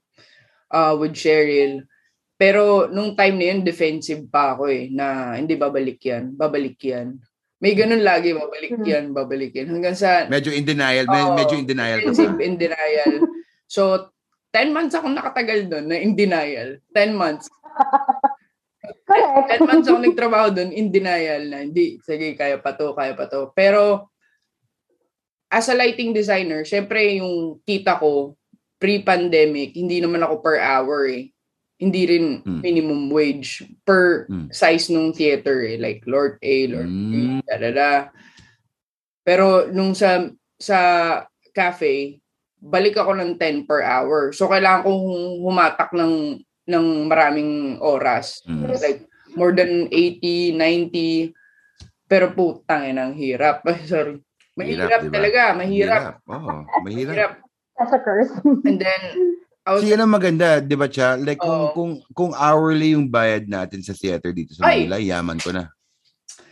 [0.71, 1.87] uh, with Cheryl.
[2.39, 7.19] Pero nung time na yun, defensive pa ako eh, na hindi babalik yan, babalik yan.
[7.59, 8.85] May ganun lagi, babalik Mhm.
[8.87, 9.67] yan, babalik yan.
[9.67, 12.11] Hanggang sa Medyo in denial, Oo, medyo in denial pa.
[12.39, 13.13] in denial.
[13.67, 14.09] So,
[14.49, 16.79] 10 months akong nakatagal doon na in denial.
[16.95, 17.51] 10 months.
[19.05, 19.59] Correct.
[19.59, 23.27] 10 months ako nagtrabaho doon in denial na hindi, sige, kaya pa to, kaya pa
[23.27, 23.51] to.
[23.51, 24.07] Pero,
[25.51, 28.39] as a lighting designer, syempre yung kita ko,
[28.79, 31.27] pre-pandemic, hindi naman ako per hour eh.
[31.79, 32.59] Hindi rin Mm.
[32.59, 34.51] minimum wage per Mm.
[34.51, 35.79] size nung theater eh.
[35.79, 37.39] Like Lord A, Lord B, Mm.
[37.47, 38.11] da
[39.23, 40.27] Pero nung sa
[40.59, 40.79] sa
[41.55, 42.19] cafe,
[42.59, 44.35] balik ako ng 10 per hour.
[44.35, 45.07] So kailangan kong
[45.39, 48.43] humatak ng ng maraming oras.
[48.43, 48.75] Mm.
[48.75, 49.01] Like
[49.39, 51.31] more than 80, 90.
[52.09, 53.63] Pero putang ina, ang hirap.
[53.87, 54.19] Sorry.
[54.59, 55.13] Mahirap diba?
[55.15, 56.01] talaga, mahirap.
[56.27, 57.15] Oo, mahirap.
[57.15, 57.31] Mahirap.
[57.79, 58.33] That's a curse.
[58.67, 59.01] And then
[59.69, 61.13] Was Kasi yan ang maganda, di ba, Cha?
[61.13, 61.73] Like, kung, Oo.
[61.73, 64.85] kung, kung hourly yung bayad natin sa theater dito sa Ay!
[64.85, 65.69] Manila, yaman ko na.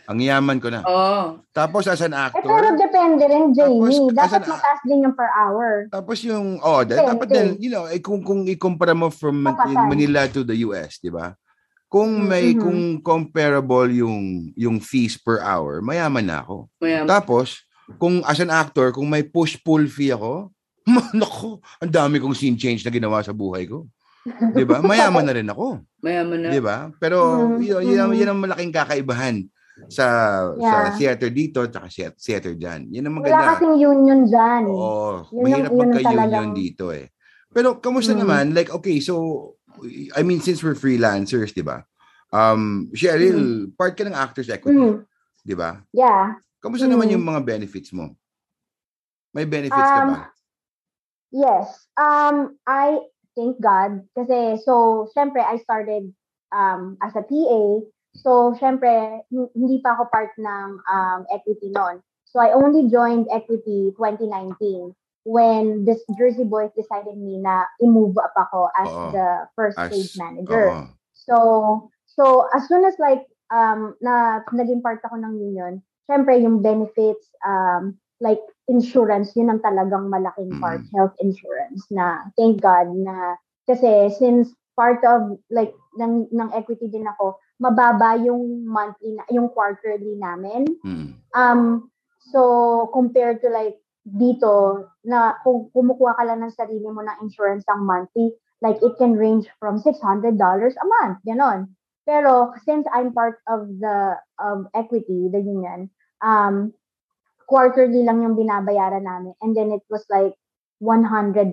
[0.08, 0.80] Ang yaman ko na.
[0.84, 3.92] oh, Tapos, as an eh, pero actor, depende rin, Jamie.
[4.08, 5.70] Tapos, Dapat asan- mataas din yung per hour.
[5.90, 7.60] tapos yung, oh, dahil Same, dapat din, same.
[7.60, 9.84] you know, eh, kung, kung ikumpara mo from Kapatan.
[9.84, 11.36] Manila to the US, di ba?
[11.86, 12.60] Kung may, Mhm.
[12.60, 16.68] kung comparable yung, yung fees per hour, mayaman na ako.
[16.78, 17.04] mayam.
[17.04, 17.60] Tapos,
[17.96, 20.52] kung as an actor, kung may push-pull fee ako,
[21.20, 23.86] nako, ang dami kong scene change na ginawa sa buhay ko.
[24.28, 24.80] 'Di ba?
[24.80, 26.48] Mayaman na rin ako, Mayaman na.
[26.52, 26.92] 'di ba?
[27.00, 27.16] Pero
[27.48, 29.36] Mhm, yun, yun, ang, yun ang malaking kakaibahan
[29.88, 30.04] sa
[30.58, 30.92] sa Yeah.
[30.92, 32.92] theater dito at sa theater diyan.
[32.92, 33.46] Yun ang Wala maganda.
[33.56, 34.62] kasing union dyan.
[34.68, 37.08] Oo, Yun mahirap magka-union talagang- dito eh.
[37.48, 38.20] Pero kamusta Mhm.
[38.20, 38.44] naman?
[38.52, 39.14] Like okay, so
[40.12, 41.86] I mean since we're freelancers, 'di ba?
[42.28, 45.00] Um, Cheryl, part ka ng Actors Equity, Mm,
[45.40, 45.80] 'di ba?
[45.96, 46.36] yeah.
[46.60, 47.14] Kamusta naman Mhm.
[47.16, 48.12] yung mga benefits mo?
[49.30, 50.20] May benefits ka Um, ba?
[51.32, 51.86] Yes.
[51.96, 52.98] Um, I
[53.36, 54.04] thank God.
[54.16, 56.12] Kasi, so, syempre, I started
[56.52, 57.62] um, as a PA.
[58.16, 62.00] So, syempre, hindi pa ako part ng um, equity noon.
[62.24, 64.96] So, I only joined equity 2019
[65.28, 69.12] when this Jersey Boys decided me na i-move up ako as Oo.
[69.12, 70.72] the first As- stage manager.
[70.72, 70.88] Oo.
[71.12, 71.36] So,
[72.06, 77.28] so as soon as like um na naging part ako ng union, syempre yung benefits
[77.44, 80.92] um like insurance, yun ang talagang malaking part, Mm.
[80.94, 87.08] health insurance na thank God na kasi since part of like ng ng equity din
[87.08, 90.68] ako, mababa yung monthly na, yung quarterly namin.
[90.86, 91.18] Mm.
[91.34, 91.90] Um
[92.30, 97.66] so compared to like dito na kung kumukuha ka lang ng sarili mo ng insurance
[97.68, 98.32] ang monthly,
[98.64, 100.00] like it can range from $600
[100.76, 101.68] a month, ganon.
[102.08, 105.92] Pero since I'm part of the of equity, the union,
[106.24, 106.72] um
[107.48, 110.36] quarterly lang yung binabayaran namin and then it was like
[110.84, 111.50] $100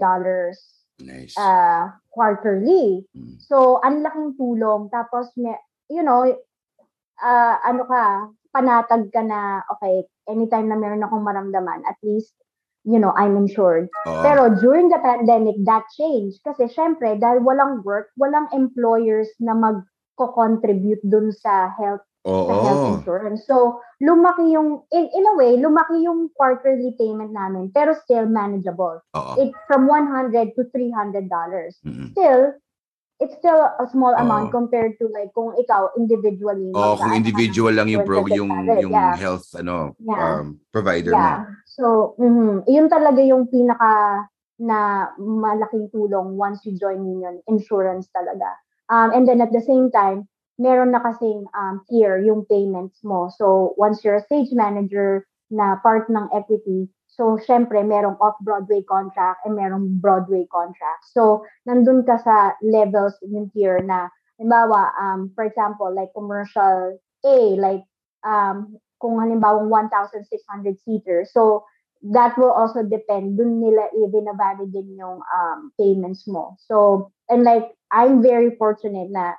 [1.00, 1.36] Nice.
[1.36, 3.04] uh quarterly.
[3.12, 3.36] Mm.
[3.44, 4.88] So, ang laking tulong.
[4.88, 5.60] Tapos, may,
[5.92, 6.24] you know,
[7.20, 12.32] uh, ano ka, panatag ka na, okay, anytime na meron akong maramdaman, at least,
[12.88, 13.92] you know, I'm insured.
[14.08, 14.24] Oo.
[14.24, 16.40] Pero during the pandemic, that changed.
[16.48, 22.50] Kasi syempre, dahil walang work, walang employers na mag-contribute dun sa health Oo.
[22.50, 23.42] sa health insurance.
[23.46, 28.98] So, lumaki yung, in, in a way, lumaki yung quarterly payment namin, pero still manageable.
[29.14, 29.34] Oo.
[29.38, 31.78] It from 100 to 300 dollars.
[31.86, 32.18] Mm.
[32.18, 32.58] Still,
[33.22, 34.22] it's still a small Oo.
[34.26, 36.74] amount compared to like kung ikaw individually.
[36.74, 38.52] Magkaano kung individual lang yung pro, 2600, yung
[38.90, 39.16] yung yeah.
[39.16, 40.20] health ano Yeah.
[40.20, 41.46] um, provider Yeah.
[41.46, 41.54] mo.
[41.70, 41.86] So,
[42.18, 48.56] mhm, yun talaga yung pinaka na malaking tulong once you join union insurance talaga.
[48.88, 53.30] Um, and then at the same time, meron na kasing um, tier yung payments mo.
[53.36, 59.44] So, once you're a stage manager na part ng equity, so syempre merong off-Broadway contract
[59.46, 61.08] and merong Broadway contract.
[61.12, 64.08] So, nandun ka sa levels yung tier na,
[64.40, 67.84] halimbawa, um, for example, like commercial A, like
[68.24, 70.28] um, kung halimbawa 1,600
[70.84, 71.28] seater.
[71.28, 71.64] So,
[72.14, 73.38] that will also depend.
[73.38, 76.56] Dun nila i-valid din yung um, payments mo.
[76.60, 79.34] So, and like, I'm very fortunate na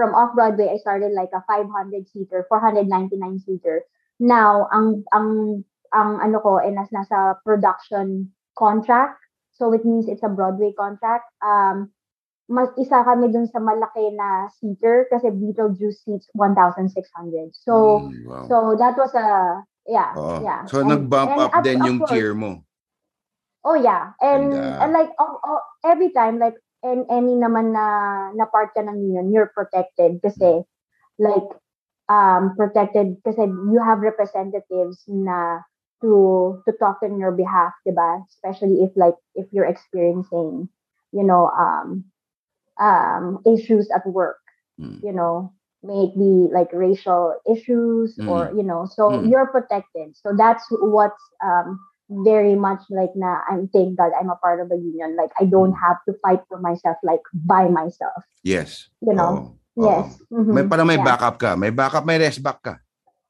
[0.00, 1.68] from off-Broadway, I started like a 500
[2.08, 3.84] seater, 499 seater.
[4.16, 5.60] Now, ang, ang,
[5.92, 9.20] ang ano ko, eh, nas, nasa production contract.
[9.52, 11.28] So, it means it's a Broadway contract.
[11.44, 11.92] Um,
[12.48, 17.52] mas isa kami dun sa malaki na seater kasi Beetlejuice seats 1,600.
[17.52, 18.44] So, Mm, wow.
[18.48, 20.40] so that was a yeah, Oo.
[20.42, 20.64] yeah.
[20.66, 22.64] So And- nag-bump and up of- din of yung course, tier mo.
[23.62, 24.16] Oh yeah.
[24.18, 27.86] And And, uh, and like oh, oh, every time like and any naman na
[28.36, 30.64] na part ka ng union, you're protected kasi
[31.18, 31.48] like
[32.08, 35.62] um protected kasi you have representatives na
[36.02, 38.22] to to talk on your behalf, 'di ba?
[38.30, 40.68] Especially if like if you're experiencing,
[41.12, 42.04] you know, um
[42.80, 44.40] um issues at work,
[44.78, 45.02] Mm.
[45.02, 49.26] you know, may it be like racial issues or you know, so Mm.
[49.26, 50.16] you're protected.
[50.16, 51.78] So that's what's um
[52.10, 55.14] very much like na I'm thank God I'm a part of a union.
[55.14, 55.80] Like I don't Mm.
[55.80, 58.26] have to fight for myself like by myself.
[58.42, 58.90] Yes.
[58.98, 59.54] You know?
[59.78, 59.86] Oo.
[59.86, 60.18] Yes.
[60.28, 60.50] Mhm.
[60.50, 61.06] May parang may Yeah.
[61.06, 61.54] backup ka.
[61.54, 62.74] May backup, may rest back ka.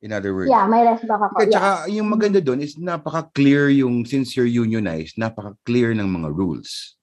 [0.00, 0.48] In other words.
[0.48, 1.36] Yeah, may rest back ako.
[1.36, 1.52] Kaya Yeah.
[1.52, 6.96] tsaka yung maganda doon is napaka-clear yung since you're unionized, napaka-clear ng mga rules.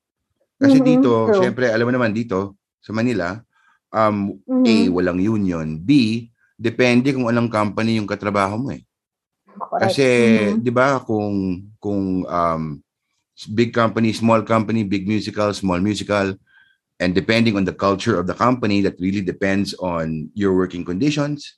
[0.57, 1.37] Kasi Mhm, dito, true.
[1.37, 3.37] syempre, alam mo naman dito, sa Manila,
[3.93, 4.65] um, Mhm.
[4.65, 5.77] A, walang union.
[5.77, 6.25] B,
[6.57, 8.81] depende kung anong company yung katrabaho mo eh.
[9.57, 9.81] Correct.
[9.83, 10.05] Kasi,
[10.53, 10.61] Mhm.
[10.61, 11.35] di ba, kung,
[11.77, 12.63] kung um,
[13.51, 16.37] big company, small company, big musical, small musical,
[16.97, 21.57] and depending on the culture of the company, that really depends on your working conditions.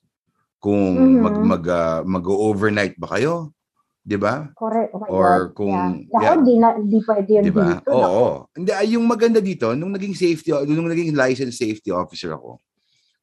[0.60, 1.20] Kung Mhm.
[1.24, 3.56] mag, mag, uh, mag-overnight ba kayo,
[4.04, 4.52] di ba?
[4.52, 4.92] Correct.
[4.92, 5.56] Oh Or God.
[5.56, 6.20] kung- yeah.
[6.20, 6.38] Ako, yeah.
[6.44, 7.68] di, na, di pwede yun Di ba?
[7.80, 7.92] dito.
[7.96, 8.28] Oo.
[8.52, 12.60] Hindi, ay, yung maganda dito, nung naging safety, nung naging licensed safety officer ako,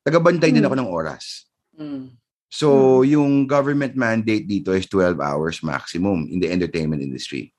[0.00, 0.72] tagabantay din Hmm.
[0.72, 1.44] ako ng oras.
[1.76, 2.16] Mm.
[2.48, 7.52] So, yung government mandate dito is 12 hours maximum in the entertainment industry.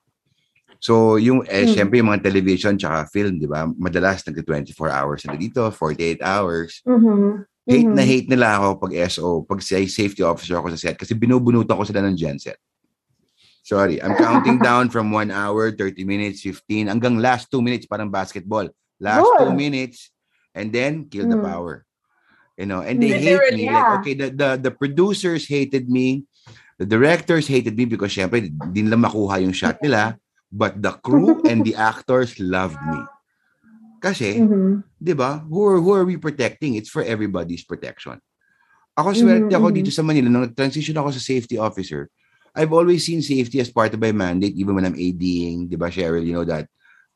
[0.80, 1.74] So, yung, eh, Hmm.
[1.74, 3.66] syempre, yung mga television tsaka film, di ba?
[3.66, 6.80] Madalas nag-24 hours na dito, 48 hours.
[6.86, 7.44] Mhm.
[7.68, 7.94] Hate Mhm.
[7.94, 11.84] na hate nila ako pag SO, pag safety officer ako sa set kasi binubunutan ko
[11.84, 12.56] sila ng genset.
[13.60, 18.08] Sorry, I'm counting down from 1 hour, 30 minutes, 15, hanggang last 2 minutes, parang
[18.08, 18.72] basketball.
[18.96, 19.60] Last 2 Good.
[19.60, 20.08] minutes,
[20.56, 21.44] and then kill the Mm.
[21.44, 21.84] power.
[22.58, 23.70] You know, and they hate Literally, me.
[23.70, 23.94] Like, yeah.
[24.02, 26.26] okay, the, the, the producers hated me,
[26.74, 30.18] the directors hated me because syempre, di nila makuha yung shot nila,
[30.50, 33.06] but the crew and the actors loved me.
[34.02, 34.82] Kasi, Mhm.
[34.98, 35.46] 'di ba?
[35.46, 36.74] Who are, who are we protecting?
[36.74, 38.18] It's for everybody's protection.
[38.98, 42.10] Ako swerte Mhm, ako dito sa Manila nung nag-transition ako sa safety officer.
[42.58, 45.94] I've always seen safety as part of my mandate even when I'm ADing, 'di ba
[45.94, 46.66] Cheryl, you know that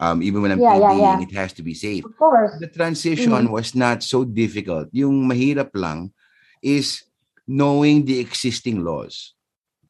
[0.02, 1.16] um even when I'm Yeah, yeah, yeah.
[1.22, 2.02] it has to be safe.
[2.02, 2.58] Of course.
[2.58, 4.90] The transition was not so difficult.
[4.90, 6.10] Yung mahirap lang
[6.58, 7.06] is
[7.46, 9.38] knowing the existing laws.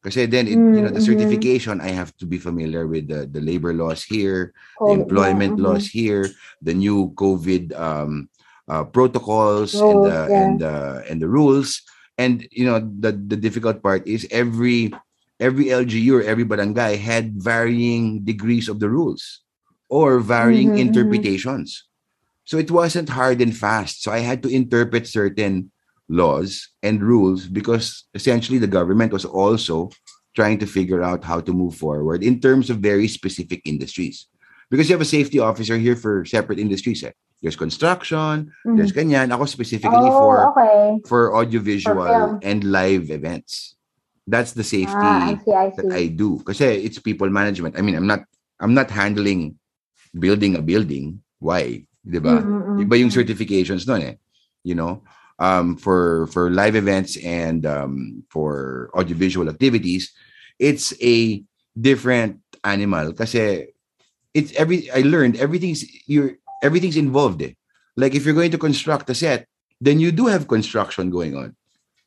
[0.03, 1.11] Kasi then it, you know the Mm, mhm.
[1.15, 5.63] certification I have to be familiar with the the labor laws here, the employment yeah,
[5.63, 5.65] mhm.
[5.65, 6.27] laws here,
[6.59, 8.27] the new COVID um,
[8.67, 10.39] uh, protocols and the yeah.
[10.43, 10.75] and the
[11.07, 11.81] and the rules.
[12.19, 14.91] And you know the the difficult part is every
[15.39, 19.41] every LGU or every barangay had varying degrees of the rules
[19.93, 20.85] or varying Mhm, mhm.
[20.89, 21.85] interpretations.
[22.49, 24.01] So it wasn't hard and fast.
[24.01, 25.69] So I had to interpret certain
[26.09, 29.93] laws and rules because essentially the government was also
[30.35, 34.25] trying to figure out how to move forward in terms of very specific industries.
[34.67, 37.05] Because you have a safety officer here for separate industries.
[37.05, 37.13] Eh.
[37.45, 38.75] There's construction, Mhm.
[38.79, 39.29] there's ganyan.
[39.29, 40.97] Ako specifically oh, for okay.
[41.05, 42.41] for audiovisual film.
[42.41, 43.77] and live events.
[44.25, 46.39] That's the safety Ah, I see, I that I do.
[46.41, 47.75] Kasi it's people management.
[47.77, 48.23] I mean, I'm not
[48.63, 49.59] I'm not handling
[50.15, 51.19] building a building.
[51.39, 51.85] Why?
[52.05, 52.45] 'Di ba?
[52.45, 54.15] Mhm, mhm, Iba yung certifications nun eh.
[54.63, 55.03] You know,
[55.39, 60.13] um, for for live events and um, for audiovisual activities,
[60.57, 61.43] it's a
[61.75, 63.73] different animal kasi
[64.33, 67.53] it's every I learned everything's you're everything's involved eh.
[67.97, 69.47] Like if you're going to construct a set,
[69.81, 71.55] then you do have construction going on.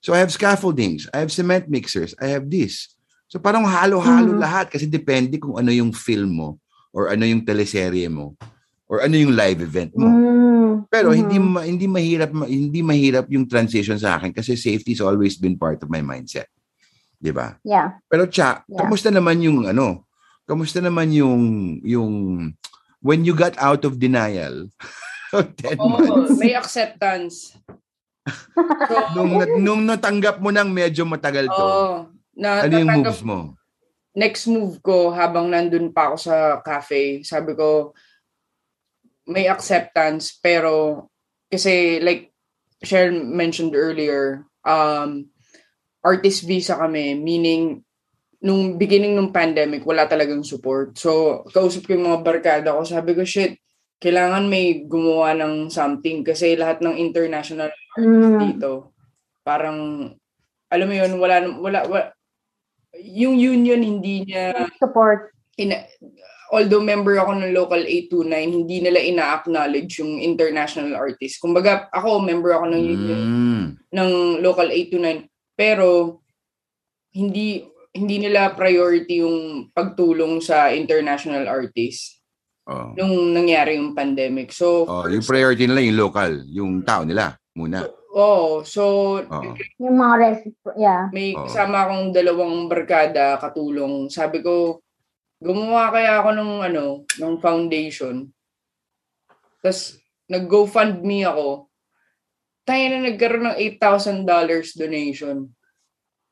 [0.00, 2.94] So I have scaffoldings, I have cement mixers, I have this.
[3.28, 4.38] So parang halo-halo Mhm.
[4.38, 6.48] lahat kasi depende kung ano yung film mo
[6.96, 8.32] or ano yung teleserye mo
[8.88, 10.08] or ano yung live event mo.
[10.08, 11.16] Mm, Pero mhm.
[11.18, 15.54] hindi ma- hindi mahirap ma- hindi mahirap yung transition sa akin kasi safety's always been
[15.54, 16.48] part of my mindset.
[17.18, 17.60] 'Di ba?
[17.62, 18.00] Yeah.
[18.06, 18.80] Pero cha, Yeah.
[18.80, 20.08] kamusta naman yung ano?
[20.44, 21.42] Kamusta naman yung
[21.82, 22.12] yung
[23.02, 24.72] when you got out of denial
[25.36, 26.38] of 10 Oo, months?
[26.38, 27.58] may acceptance.
[28.26, 29.30] So, Nung,
[29.60, 31.90] nung natanggap mo nang medyo matagal to, oo,
[32.34, 33.38] na, ano yung natanggap- moves mo?
[34.16, 37.92] Next move ko habang nandun pa ako sa cafe, sabi ko,
[39.28, 41.06] may acceptance, pero
[41.52, 42.32] kasi like
[42.80, 45.28] Cheryl mentioned earlier, um,
[46.00, 47.84] artist visa kami, meaning
[48.40, 50.96] nung beginning ng pandemic, wala talagang support.
[50.96, 53.58] So, kausap ko yung mga barkada ko, sabi ko, shit,
[53.98, 58.92] kailangan may gumawa ng something kasi lahat ng international Mm, dito.
[59.40, 60.12] Parang,
[60.68, 62.15] alam mo yun, wala, wala, wala
[63.02, 65.32] yung union hindi niya, support.
[65.56, 65.88] ina,
[66.52, 71.40] although member ako ng local 829, hindi nila ina-acknowledge yung international artist.
[71.40, 73.64] Kumbaga, ako, member ako ng union Mm.
[73.90, 76.20] ng local 829, pero
[77.12, 77.64] hindi
[77.96, 82.20] hindi nila priority yung pagtulong sa international artist
[82.68, 82.92] Oh.
[82.92, 84.52] nung nangyari yung pandemic.
[84.52, 87.88] So, Oh, yung priority nila yung local, yung tao nila muna.
[88.16, 89.52] Oh, so Oh.
[89.76, 90.40] Yung mga res,
[90.80, 91.12] yeah.
[91.12, 91.44] may Oo.
[91.44, 94.08] kasama akong dalawang barkada katulong.
[94.08, 94.80] Sabi ko,
[95.36, 96.84] gumawa kaya ako ng ano,
[97.20, 98.24] ng foundation.
[99.60, 100.00] Tapos
[100.32, 101.68] nag-GoFundMe ako.
[102.66, 105.46] Tayo na nagkaroon ng $8,000 donation.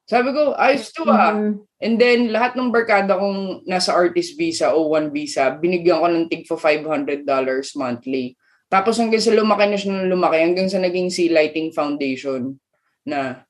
[0.05, 1.33] Sabi ko, ayos to ah.
[1.33, 1.65] Mhm.
[1.85, 6.27] And then, lahat ng barkada kong nasa artist visa o one visa, binigyan ko ng
[6.33, 7.25] tig for $500
[7.77, 8.37] monthly.
[8.69, 12.59] Tapos hanggang sa lumaki na siya ng lumaki, hanggang sa naging Sea Lighting Foundation
[13.07, 13.45] na.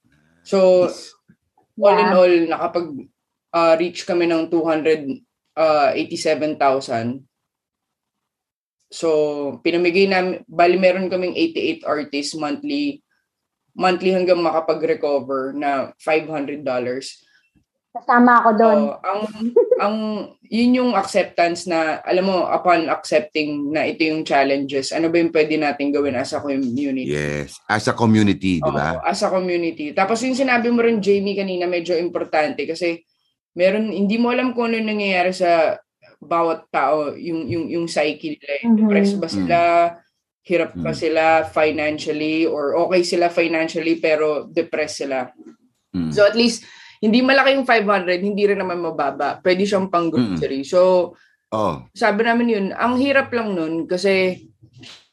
[0.45, 0.91] So,
[1.81, 2.19] all in Yeah.
[2.19, 2.87] all, nakapag
[3.55, 7.25] uh, reach kami ng 287,000.
[8.95, 9.09] So,
[9.65, 13.03] pinamigay namin, bali meron kaming 88 artists monthly,
[13.75, 16.63] monthly hanggang makapag-recover na $500.
[17.95, 18.79] Kasama ako doon.
[18.91, 19.21] Oh, ang
[19.79, 19.97] ang
[20.55, 25.35] yun yung acceptance na alam mo upon accepting na ito yung challenges ano ba yung
[25.35, 27.59] pwede nating gawin as a community Yes.
[27.67, 29.03] As a community, di ba?
[29.03, 33.03] As a community tapos yung sinabi mo rin Jamie kanina medyo importante kasi
[33.53, 35.75] meron hindi mo alam kung ano yung nangyayari sa
[36.23, 38.63] bawat tao yung yung yung psyche nila eh.
[38.63, 38.77] Mhm.
[38.79, 39.59] depressed ba sila
[40.45, 41.01] hirap ba Mhm.
[41.03, 45.35] sila financially or okay sila financially pero depressed sila
[45.95, 46.11] Mm.
[46.11, 46.67] So at least
[47.05, 49.37] hindi malaki yung 500, hindi rin naman mababa.
[49.39, 50.65] Pwede siyang pang grocery.
[50.65, 51.13] So
[51.53, 51.85] Oh.
[51.93, 54.43] sabi namin yun, ang hirap lang nun kasi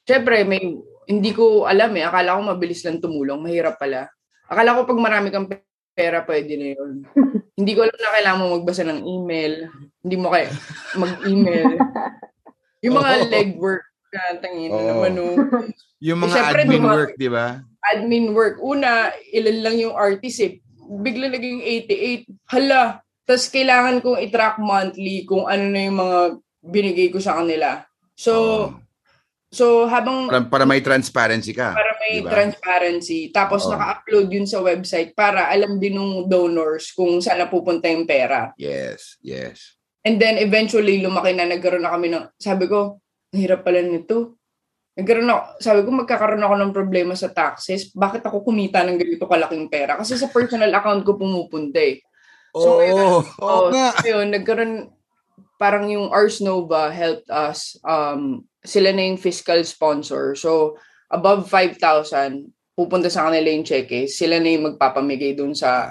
[0.01, 0.73] syempre may
[1.05, 2.07] hindi ko alam eh.
[2.07, 4.07] Akala ko mabilis lang tumulong, mahirap pala.
[4.47, 5.45] Akala ko pag marami kang
[5.91, 7.03] pera, pwede na yun.
[7.59, 9.53] hindi ko alam na kailangan mo magbasa ng email.
[10.01, 10.49] Hindi mo kaya
[10.95, 11.75] mag-email.
[12.83, 13.27] Yung mga Oo.
[13.29, 14.81] legwork na tangin Oo.
[14.87, 15.25] naman no.
[16.01, 17.47] Yung mga Eh, syempre, admin duma- work, di ba?
[17.83, 18.57] admin work.
[18.61, 20.60] Una, ilan lang yung artist eh.
[20.91, 22.51] Bigla naging 88.
[22.51, 22.99] Hala.
[23.23, 26.19] Tapos kailangan kong i-track monthly kung ano na yung mga
[26.59, 27.79] binigay ko sa kanila.
[28.11, 28.67] So, Oo.
[29.47, 31.71] so habang para, para may transparency ka.
[31.71, 32.29] para may diba?
[32.29, 33.71] transparency, tapos Oo.
[33.71, 38.51] naka-upload yun sa website para alam din ng donors kung saan napupunta yung pera.
[38.59, 39.79] Yes, yes.
[40.03, 42.99] And then eventually lumaki na nagkaroon na kami ng sabi ko,
[43.31, 44.40] hirap pala nito.
[44.91, 47.95] Nagkaroon ako, sabi ko magkakaroon ako ng problema sa taxes.
[47.95, 49.95] Bakit ako kumita ng ganito kalaking pera?
[49.95, 52.03] Kasi sa personal account ko pumupunta eh.
[52.51, 53.95] So, Oo, oo Oh, nga.
[54.03, 54.91] Ayun, nagkaroon
[55.55, 60.35] parang yung Ars Nova helped us um sila na yung fiscal sponsor.
[60.35, 60.75] So
[61.07, 65.87] above 5,000 pupunta sa kanila yung cheque, sila na yung magpapamigay dun sa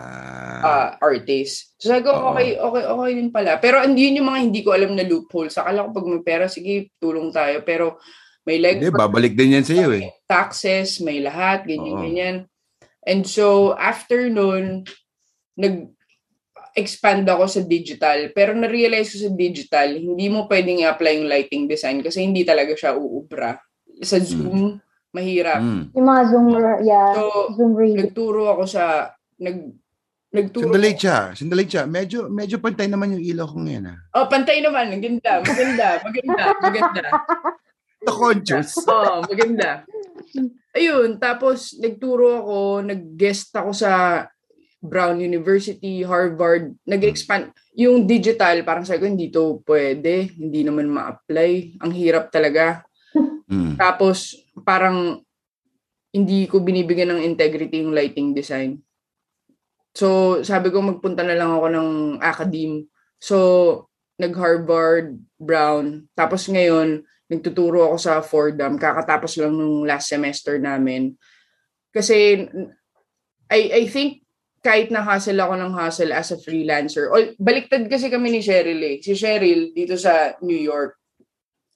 [0.61, 1.73] Ah, uh, artist.
[1.81, 2.37] So sabi ko, Oo.
[2.37, 3.57] okay, okay, okay din pala.
[3.57, 5.57] Pero yun yung mga hindi ko alam na loopholes.
[5.57, 7.65] Akala ko pag may pera, sige, tulong tayo.
[7.65, 7.97] Pero
[8.51, 10.11] may leg hindi, babalik din yan sa iyo eh.
[10.27, 12.03] taxes, may lahat, ganyan, Oo.
[12.03, 12.37] ganyan.
[13.07, 14.83] And so, after nun,
[15.55, 18.35] nag-expand ako sa digital.
[18.35, 22.75] Pero na-realize ko sa digital, hindi mo pwedeng i-apply yung lighting design kasi hindi talaga
[22.75, 23.55] siya uubra.
[24.03, 24.83] Sa Zoom,
[25.15, 25.63] mahirap.
[25.63, 25.83] Mm.
[25.95, 26.47] Yung mga Zoom,
[26.83, 27.97] yeah, So, Zoom read.
[28.03, 29.57] nagturo ako sa, nag,
[30.35, 31.83] nagturo Sandali siya, sandali siya.
[31.87, 33.99] Medyo, medyo pantay naman yung ilaw ko ngayon ah.
[34.19, 34.91] Oh, pantay naman.
[34.93, 37.03] Maganda, maganda, maganda, maganda.
[38.01, 38.77] The conscious.
[38.91, 39.85] Oo, maganda.
[40.73, 44.25] Ayun, tapos nagturo ako, nag-guest ako sa
[44.81, 47.53] Brown University, Harvard, nag-expand.
[47.77, 51.83] Yung digital, parang sabi ko, hindi to pwede, hindi naman ma-apply.
[51.85, 52.81] Ang hirap talaga.
[53.45, 53.77] Mm.
[53.77, 55.21] Tapos, parang
[56.11, 58.81] hindi ko binibigyan ng integrity yung lighting design.
[59.93, 61.91] So, sabi ko, magpunta na lang ako ng
[62.25, 62.89] academe.
[63.21, 63.37] So,
[64.17, 66.09] nag-Harvard, Brown.
[66.13, 68.75] Tapos ngayon, nagtuturo ako sa Fordham.
[68.75, 71.15] Kakatapos lang nung last semester namin.
[71.95, 72.51] Kasi,
[73.47, 74.27] I, I think,
[74.61, 78.83] kahit na hustle ako ng hustle as a freelancer, o, baliktad kasi kami ni Cheryl
[78.83, 78.97] eh.
[79.01, 80.99] Si Cheryl, dito sa New York,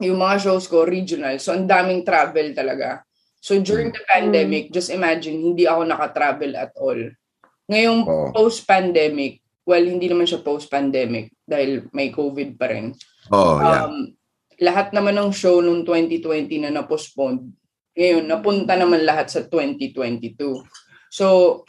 [0.02, 1.38] yung mga shows ko, regional.
[1.40, 3.07] So, ang daming travel talaga.
[3.40, 6.98] So, during the pandemic, just imagine, hindi ako nakatravel at all.
[7.70, 8.28] Ngayong Oo.
[8.34, 12.92] post-pandemic, well, hindi naman siya post-pandemic dahil may COVID pa rin.
[13.32, 13.88] Oh, yeah.
[13.88, 14.12] Um,
[14.64, 17.52] lahat naman ng show noong 2020 na na-postpone,
[17.94, 20.64] ngayon, napunta naman lahat sa 2022.
[21.12, 21.62] So,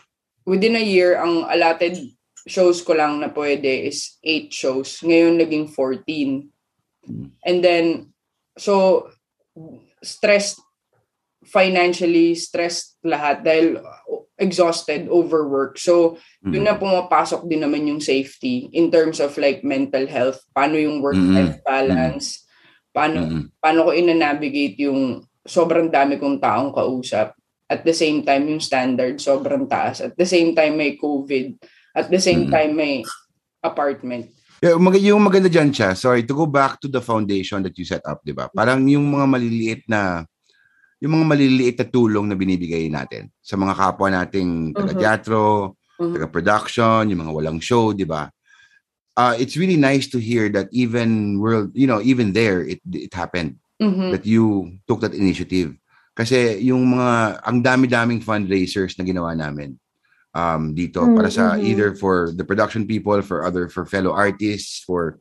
[0.47, 2.01] within a year, ang allotted
[2.49, 4.89] shows ko lang na pwede is 8 shows.
[5.05, 6.49] Ngayon, naging 14.
[7.45, 8.15] And then,
[8.57, 9.05] so,
[10.01, 10.57] stressed
[11.45, 13.77] financially, stressed lahat dahil
[14.35, 15.77] exhausted, overwork.
[15.77, 20.75] So, doon na pumapasok din naman yung safety in terms of like mental health, paano
[20.75, 22.44] yung work-life balance,
[22.95, 23.43] paano Mm-mm.
[23.59, 27.35] paano ko ina-navigate yung sobrang dami kong taong kausap.
[27.67, 29.99] At the same time, yung standard sobrang taas.
[29.99, 31.59] At the same time, may COVID.
[31.91, 32.51] At the same Mm.
[32.53, 32.93] time, may
[33.59, 34.31] apartment.
[34.61, 37.83] Yeah, mag- yung maganda dyan siya, sorry, to go back to the foundation that you
[37.83, 38.47] set up, di ba?
[38.47, 40.23] Parang yung mga maliliit na
[40.95, 46.13] yung mga maliliit na tulong na binibigay natin sa mga kapwa nating taga-teatro, Mhm.
[46.15, 48.25] taga-production, yung mga walang show, di ba?
[49.15, 53.15] Uh, it's really nice to hear that even world, you know, even there, it it
[53.15, 54.11] happened Mhm.
[54.11, 55.75] that you took that initiative.
[56.15, 59.75] Kasi yung mga, ang dami-daming fundraisers na ginawa namin
[60.35, 61.63] um, dito Mm, para sa mhm.
[61.63, 65.19] either for the production people, for other, for fellow artists, for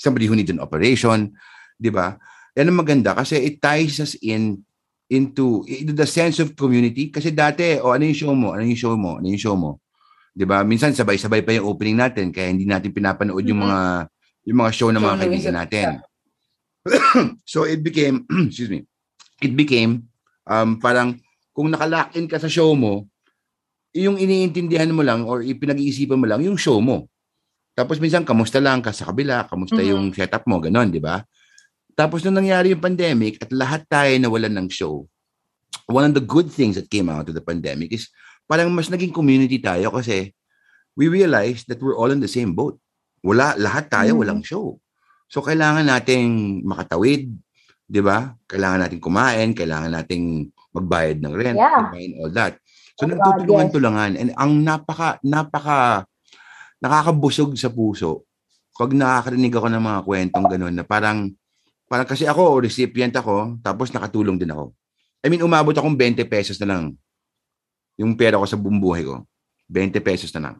[0.00, 1.32] somebody who needs an operation,
[1.76, 2.16] di ba?
[2.56, 4.64] Yan ang maganda kasi it ties us in
[5.12, 8.78] into into the sense of community kasi dati o ano yung show mo ano yung
[8.78, 9.76] show mo ano yung show mo
[10.34, 13.66] 'di ba minsan sabay-sabay pa yung opening natin kaya hindi natin pinapanood yung Mhm.
[13.70, 13.80] mga
[14.50, 15.88] yung mga show ng mga kaibigan natin
[17.48, 18.84] so it became, excuse me,
[19.40, 20.04] it became
[20.44, 21.16] um, parang
[21.56, 23.08] kung nakalock in ka sa show mo,
[23.96, 27.06] yung iniintindihan mo lang or ipinag-iisipan mo lang yung show mo.
[27.72, 29.88] Tapos minsan, kamusta lang ka sa kabila, kamusta Mhm.
[29.90, 31.22] yung setup mo, ganon, di ba?
[31.94, 35.06] Tapos nung nangyari yung pandemic at lahat tayo nawalan ng show,
[35.86, 38.10] one of the good things that came out of the pandemic is
[38.44, 40.32] parang mas naging community tayo kasi
[40.94, 42.78] we realized that we're all in the same boat.
[43.24, 44.20] Wala, lahat tayo Mhm.
[44.20, 44.76] walang show.
[45.26, 47.32] So kailangan nating makatawid,
[47.88, 48.36] 'di ba?
[48.46, 51.88] Kailangan nating kumain, kailangan nating magbayad ng rent, Yeah.
[51.88, 52.52] diba, and all that.
[52.94, 56.06] So Oh God, nagtutulungan-tulangan and ang napaka napaka
[56.78, 58.22] nakakabusog sa puso
[58.74, 61.30] pag nakakarinig ako ng mga kwentong ganun na parang
[61.86, 64.74] parang kasi ako recipient ako tapos nakatulong din ako.
[65.24, 66.82] I mean umabot akong 20 pesos na lang
[67.96, 69.22] yung pera ko sa buong buhay ko.
[69.70, 70.56] 20 pesos na lang.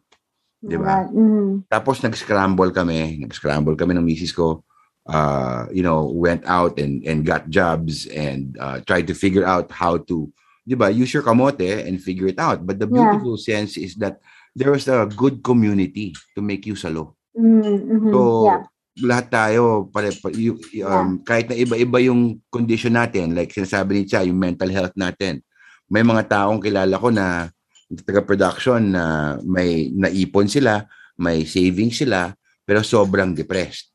[0.64, 1.04] Di ba?
[1.06, 1.68] Mm.
[1.68, 4.64] Tapos nag-scramble kami, nag-scramble kami ng misis ko.
[5.04, 9.68] Uh, you know, went out and and got jobs and uh, tried to figure out
[9.68, 10.32] how to,
[10.64, 12.64] 'di ba, use your kamote and figure it out.
[12.64, 13.12] But the Yeah.
[13.12, 14.16] beautiful sense is that
[14.56, 17.20] there was a good community to make you salo.
[17.36, 18.62] Mm, mhm, So, yeah.
[19.04, 24.02] lahat tayo, pare, pa- you- um, kahit na iba-iba yung condition natin, like sinasabi ni
[24.08, 25.44] Cha, yung mental health natin.
[25.92, 27.48] May mga taong kilala ko na
[27.94, 29.04] taga-production na
[29.44, 30.88] may naipon sila,
[31.20, 32.32] may savings sila,
[32.64, 33.92] pero sobrang depressed.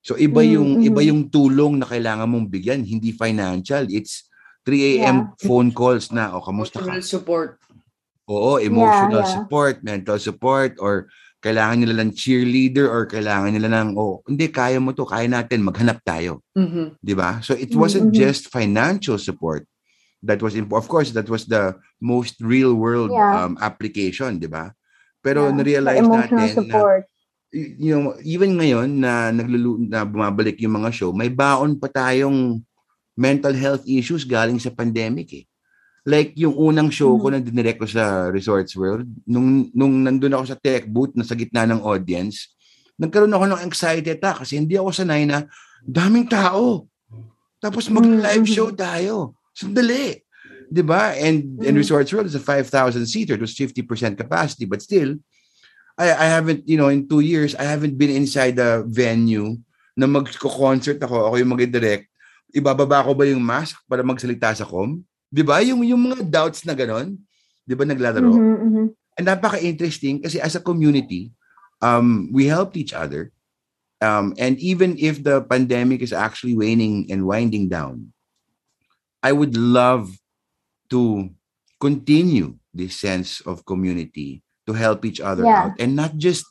[0.00, 1.08] So iba Mm, yung iba mhm.
[1.12, 3.84] yung tulong na kailangan mong bigyan, hindi financial.
[3.92, 4.24] It's
[4.64, 5.36] 3 a.m.
[5.36, 6.88] phone calls na o kamusta ka?
[6.88, 7.50] Emotional support.
[8.30, 9.34] Oo, emotional yeah.
[9.34, 11.10] support, mental support, or
[11.42, 15.64] kailangan nila ng cheerleader or kailangan nila ng, oh, hindi, kaya mo to, kaya natin,
[15.64, 16.44] maghanap tayo.
[16.54, 17.00] Mhm.
[17.00, 17.40] Di ba?
[17.42, 18.16] So it wasn't Mhm.
[18.16, 19.66] just financial support.
[20.20, 23.48] That was, imp- of course, that was the most real world Yeah.
[23.48, 24.72] um, application, di ba?
[25.20, 25.56] Pero Yeah.
[25.56, 27.04] na-realize natin na, support.
[27.48, 31.88] y- you know, even ngayon na naglulu na bumabalik yung mga show, may baon pa
[31.88, 32.60] tayong
[33.16, 35.44] mental health issues galing sa pandemic eh.
[36.04, 40.44] Like yung unang show ko na dinirect ko sa Resorts World, nung nung nandun ako
[40.48, 42.48] sa tech booth na sa gitna ng audience,
[42.96, 45.44] nagkaroon ako ng anxiety attack kasi hindi ako sanay na
[45.84, 46.88] daming tao.
[47.60, 48.52] Tapos mag-live Mhm.
[48.52, 49.36] show tayo.
[49.60, 50.24] Sandali.
[50.70, 51.12] 'Di ba?
[51.18, 51.82] And and Mhm.
[51.82, 53.34] Resorts World is a 5,000 seater.
[53.36, 55.18] It was 50% capacity, but still
[56.00, 59.58] I I haven't, you know, in two years, I haven't been inside the venue
[59.98, 62.08] na magko-concert ako, ako yung mag-direct.
[62.56, 65.02] Ibababa ko ba yung mask para magsalita sa com?
[65.28, 65.60] 'Di ba?
[65.60, 67.18] Yung yung mga doubts na ganon,
[67.66, 68.30] 'di ba naglalaro?
[68.30, 68.84] Mhm, mhm.
[69.18, 71.34] And napaka-interesting kasi as a community,
[71.82, 73.34] um, we helped each other.
[74.00, 78.16] Um, and even if the pandemic is actually waning and winding down,
[79.20, 80.10] I would love
[80.90, 81.30] to
[81.80, 85.70] continue this sense of community to help each other Yeah.
[85.70, 86.44] out and not just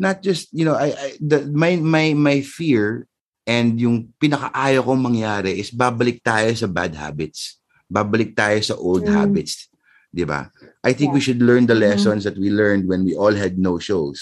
[0.00, 3.06] not just you know I, I the my my my fear
[3.46, 9.06] and yung pinakaayaw kong mangyari is babalik tayo sa bad habits babalik tayo sa old
[9.06, 9.14] Mm.
[9.14, 9.70] habits
[10.12, 10.50] 'di ba
[10.84, 11.86] I think we should learn the Mhm.
[11.92, 14.18] lessons that we learned when we all had no shows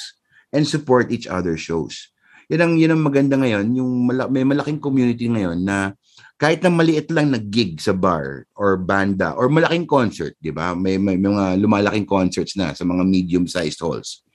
[0.54, 2.10] and support each other's shows
[2.48, 5.96] yan ang yun ang maganda ngayon yung mala- may malaking community ngayon na
[6.34, 10.74] kahit na maliit lang na gig sa bar or banda or malaking concert, 'di ba?
[10.74, 14.26] May, may mga lumalaking concerts na sa mga medium-sized halls.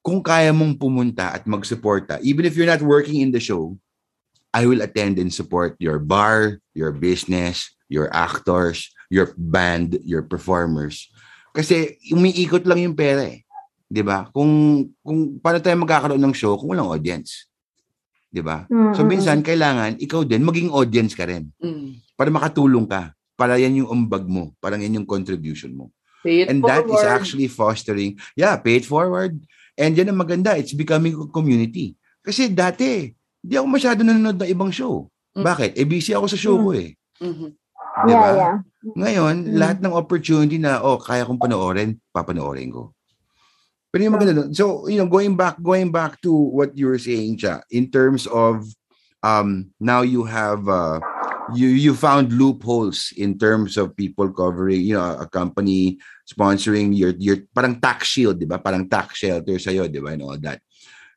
[0.00, 3.76] Kung kaya mong pumunta at magsuporta, even if you're not working in the show,
[4.54, 11.12] I will attend and support your bar, your business, your actors, your band, your performers.
[11.52, 13.44] Kasi umiikot lang yung pera eh.
[13.88, 14.28] 'Di ba?
[14.30, 14.50] Kung
[15.00, 17.48] kung paano tayo magkakaroon ng show kung walang audience?
[18.28, 18.68] 'Di ba?
[18.68, 21.96] Mm, So mm, minsan kailangan ikaw din maging audience ka rin Mm.
[22.14, 23.12] para makatulong ka.
[23.32, 25.88] Para yan yung umbag mo, parang yan yung contribution mo.
[26.20, 27.14] Pay it And that is forward.
[27.14, 29.38] actually fostering, yeah, pay it forward.
[29.78, 31.94] And yan ang maganda, it's becoming a community.
[32.18, 35.06] Kasi dati, di ako masyado nanonood ng ibang show.
[35.38, 35.46] Mm.
[35.46, 35.70] Bakit?
[35.78, 36.98] Eh, busy ako sa show ko eh.
[37.22, 37.48] Mhm.
[38.02, 38.28] Di Yeah, ba?
[38.34, 38.56] yeah.
[38.98, 39.54] Ngayon, Mm.
[39.54, 42.90] lahat ng opportunity na, oh, kaya kong panoorin, papanoorin ko.
[43.88, 47.00] Pero yung maganda doon, so, you know, going back, going back to what you were
[47.00, 48.68] saying, Cha, in terms of,
[49.24, 51.00] um, now you have, uh,
[51.56, 55.96] you, you found loopholes in terms of people covering, you know, a company
[56.28, 58.60] sponsoring your, your, parang tax shield, di ba?
[58.60, 60.12] Parang tax shelter sa'yo, di ba?
[60.12, 60.60] And all that.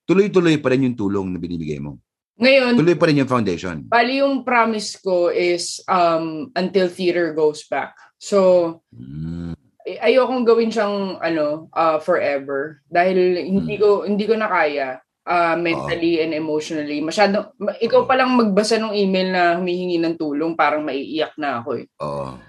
[0.08, 2.00] Tuloy-tuloy pa rin yung tulong na binibigay mo.
[2.42, 3.84] Ngayon, Tuloy pa rin yung foundation.
[3.86, 7.94] bali yung promise ko is um until theater goes back.
[8.18, 9.54] So, Mm.
[9.92, 12.80] Ay- ayokong gawin siyang ano uh, forever.
[12.88, 13.82] Dahil hindi Hmm.
[13.82, 14.88] ko hindi ko na kaya
[15.24, 17.00] uh, mentally and emotionally.
[17.00, 21.60] Masyado ma- ikaw pa lang magbasa ng email na humihingi ng tulong parang maiiyak na
[21.60, 21.88] ako eh.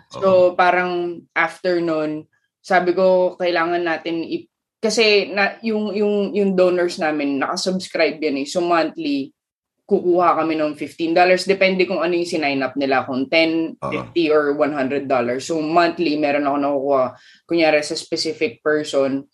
[0.08, 0.92] So parang
[1.32, 2.24] after nun
[2.58, 4.46] sabi ko kailangan natin i-
[4.78, 8.46] kasi na yung yung yung donors namin naka-subscribe yan eh.
[8.46, 9.30] So monthly
[9.92, 11.44] kukuha kami ng $15.
[11.44, 13.92] Depende kung ano yung sinign up nila, kung 10, Oo.
[14.08, 15.04] 50, or $100.
[15.44, 17.04] So monthly, meron ako nakukuha,
[17.44, 19.28] kunyari sa specific person.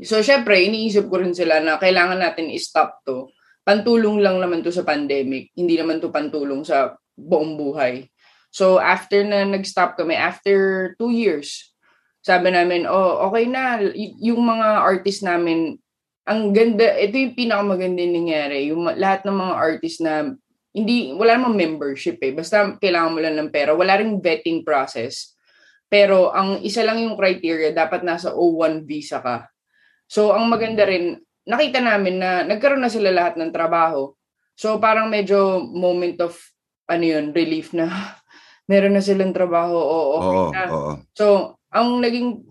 [0.00, 3.28] So syempre, iniisip ko rin sila na kailangan natin i-stop to.
[3.60, 5.52] Pantulong lang naman to sa pandemic.
[5.52, 8.08] Hindi naman to pantulong sa buong buhay.
[8.48, 11.74] So after na nag-stop kami, after two years,
[12.24, 13.84] sabi namin, oh, okay na.
[13.92, 15.76] Y- yung mga artist namin,
[16.24, 18.58] ang ganda, ito yung pinakamaganda yung nangyari.
[18.72, 20.32] Yung lahat ng mga artist na
[20.74, 22.32] hindi, wala namang membership eh.
[22.32, 23.76] Basta kailangan mo lang ng pera.
[23.76, 25.36] Wala ring vetting process.
[25.86, 29.46] Pero ang isa lang yung criteria, dapat nasa O1 visa ka.
[30.08, 34.10] So ang maganda rin, nakita namin na nagkaroon na sila lahat ng trabaho.
[34.56, 36.34] So parang medyo moment of
[36.88, 37.86] ano yun, relief na
[38.70, 39.76] meron na silang trabaho.
[39.76, 40.62] Oo, okay Oo, na.
[40.72, 40.92] oo.
[41.12, 41.24] So,
[41.68, 42.44] ang naging,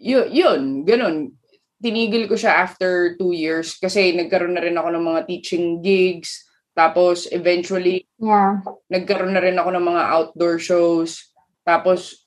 [0.00, 1.36] yun, yun ganun.
[1.84, 6.48] Tinigil ko siya after two years kasi nagkaroon na rin ako ng mga teaching gigs.
[6.72, 8.64] Tapos, eventually, Yeah.
[8.88, 11.28] nagkaroon na rin ako ng mga outdoor shows.
[11.60, 12.24] Tapos,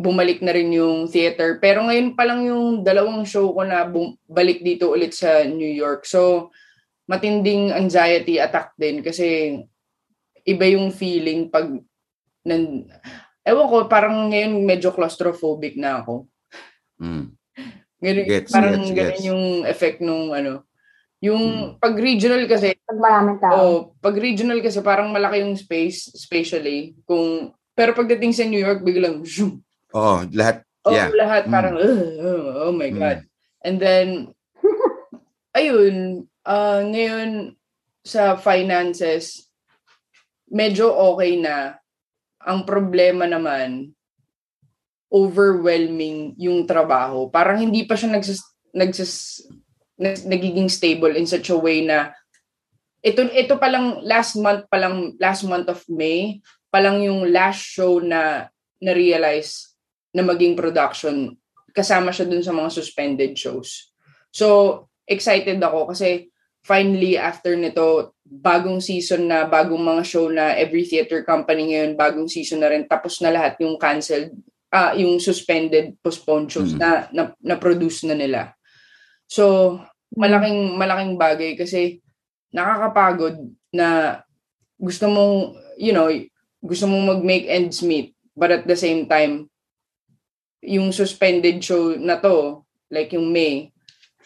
[0.00, 1.60] bumalik na rin yung theater.
[1.60, 6.08] Pero ngayon pa lang yung dalawang show ko na bumalik dito ulit sa New York.
[6.08, 6.48] So,
[7.04, 9.60] matinding anxiety attack din kasi
[10.48, 11.68] iba yung feeling pag
[12.48, 12.88] nan,
[13.44, 16.24] ewan ko, parang ngayon medyo claustrophobic na ako.
[16.96, 17.36] Mm.
[18.00, 19.24] Ganun, Gets, parang gets, ganun gets.
[19.28, 20.64] yung effect nung ano.
[21.20, 21.70] Yung Hmm.
[21.76, 23.52] pag regional kasi, Pag maraming tao.
[23.60, 26.96] oh, pag regional kasi parang malaki yung space spatially.
[27.04, 29.60] Kung pero pagdating sa New York biglang zoom.
[29.92, 30.64] Oo, lahat.
[30.84, 31.12] Oh, Yeah.
[31.12, 31.52] lahat Mm.
[31.52, 32.96] parang "Ugh, oh, oh my Mm.
[32.96, 33.18] god.
[33.60, 34.32] And then
[35.58, 37.52] ayun, ah ngayon
[38.00, 39.44] sa finances
[40.48, 41.76] medyo okay na.
[42.40, 43.92] Ang problema naman
[45.10, 47.26] overwhelming yung trabaho.
[47.26, 48.40] Parang hindi pa siya nagsas,
[48.70, 49.42] nagsas,
[49.98, 52.14] nag- nagiging stable in such a way na
[53.02, 56.38] ito ito pa lang last month pa lang last month of May
[56.70, 58.48] pa lang yung last show na
[58.80, 59.76] na realize
[60.14, 61.34] na maging production
[61.74, 63.90] kasama siya dun sa mga suspended shows.
[64.30, 66.30] So excited ako kasi
[66.60, 72.28] finally after nito bagong season na bagong mga show na every theater company ngayon bagong
[72.28, 74.30] season na rin tapos na lahat yung canceled
[74.70, 76.78] ah yung suspended postponed shows Mhm.
[76.78, 78.54] na, na na produce na nila.
[79.26, 79.76] So
[80.14, 82.02] malaking malaking bagay kasi
[82.50, 83.38] nakakapagod
[83.74, 84.18] na
[84.78, 86.10] gusto mong you know
[86.62, 89.46] gusto mong mag-make ends meet but at the same time
[90.60, 93.70] yung suspended show na to like yung May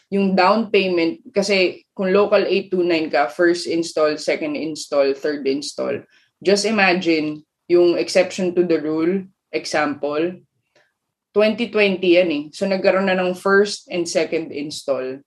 [0.08, 6.00] yung down payment kasi kung local 829 ka first install second install third install
[6.40, 9.24] just imagine yung exception to the rule
[9.54, 10.42] example
[11.32, 15.22] 2020 yan eh so nagkaroon na ng first and second install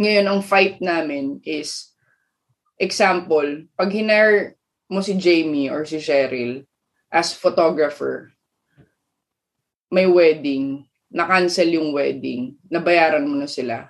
[0.00, 1.92] ngayon ang fight namin is
[2.82, 4.58] example, pag hinire
[4.90, 6.66] mo si Jamie or si Cheryl
[7.06, 8.34] as photographer,
[9.92, 10.82] may wedding,
[11.12, 13.86] na-cancel yung wedding, nabayaran mo na sila.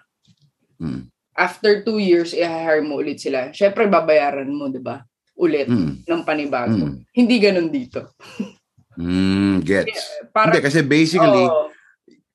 [0.76, 1.09] Mm.
[1.32, 3.48] After two years, i-hire mo ulit sila.
[3.57, 5.00] Siyempre, babayaran mo, di ba?
[5.40, 6.05] Ulit, Mm.
[6.05, 6.84] ng panibago.
[6.92, 7.09] Mm.
[7.14, 8.12] Hindi ganun dito.
[9.03, 9.98] Mm, gets.
[10.30, 11.74] Para, Hindi, kasi basically, Oo.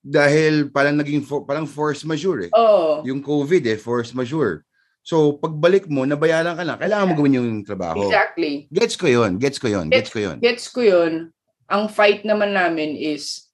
[0.03, 2.51] dahil parang naging for, parang force majeure eh.
[2.51, 3.07] Oo.
[3.07, 4.68] Yung COVID eh, force majeure.
[5.01, 8.03] So, pagbalik mo, nabayaran ka na, kailangan mo gawin yung trabaho.
[8.03, 8.68] Exactly.
[8.68, 10.36] Gets ko yun, gets ko yun, gets ko yun.
[10.43, 11.32] gets ko yun.
[11.72, 13.47] Ang fight naman namin is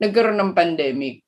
[0.00, 1.20] nagkaroon ng pandemic.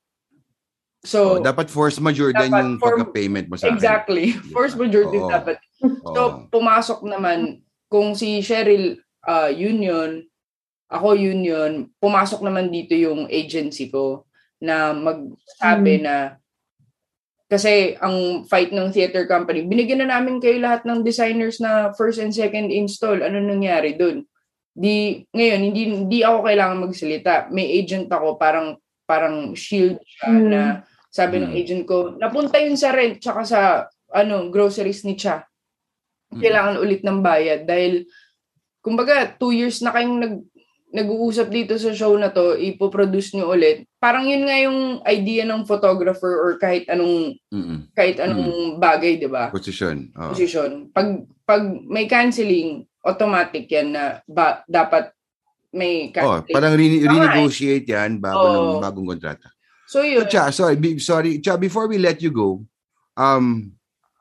[1.01, 3.77] So, Oh, dapat force majeure din yung for- pagka-payment mo sa akin.
[3.77, 4.33] exactly.
[4.55, 5.29] Force majority Oo.
[5.29, 5.57] dapat.
[6.05, 10.25] So, pumasok naman, kung si Cheryl uh, union,
[10.91, 14.27] ako union, pumasok naman dito yung agency ko
[14.59, 16.35] na magsabi na
[17.47, 22.19] kasi ang fight ng theater company, binigyan na namin kayo lahat ng designers na first
[22.19, 23.19] and second install.
[23.19, 24.23] Ano nangyari dun?
[24.71, 27.51] Di, ngayon, hindi, hindi ako kailangan magsalita.
[27.51, 30.47] May agent ako, parang, parang shield siya Mm.
[30.47, 30.61] na
[31.11, 31.59] sabi ng Mm.
[31.59, 33.59] agent ko, napunta yun sa rent tsaka sa
[34.15, 35.43] ano groceries ni Cha.
[36.31, 36.39] Mm.
[36.39, 38.07] Kailangan ulit ng bayad dahil
[38.79, 40.35] kumbaga two years na kayong nag
[40.91, 43.87] nag-uusap dito sa show na to, ipoproduce nyo ulit.
[43.97, 47.87] Parang yun nga yung idea ng photographer or kahit anong Mm-mm.
[47.95, 49.47] kahit anong bagay, 'di ba?
[49.49, 50.11] Position.
[50.13, 50.35] Oo.
[50.35, 50.91] Position.
[50.91, 55.15] Pag pag may canceling, automatic yan na ba, dapat
[55.71, 56.51] may Oh, canceling.
[56.51, 57.07] parang re- eh.
[57.07, 58.55] renegotiate yan bago Oo.
[58.75, 59.47] ng bagong kontrata.
[59.87, 60.23] so yun.
[60.23, 62.63] So, Cha, sorry, be- sorry, Cha, before we let you go,
[63.15, 63.71] um,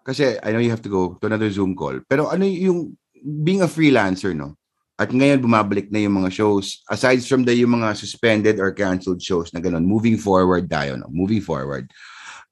[0.02, 3.60] kasi I know you have to go to another Zoom call, pero ano yung, being
[3.60, 4.54] a freelancer, no?
[5.00, 9.24] At ngayon, bumabalik na yung mga shows, aside from the yung mga suspended or canceled
[9.24, 11.08] shows na ganun, moving forward tayo, no?
[11.08, 11.88] Moving forward.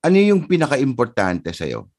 [0.01, 1.93] Ano yung pinaka-importante sa'yo?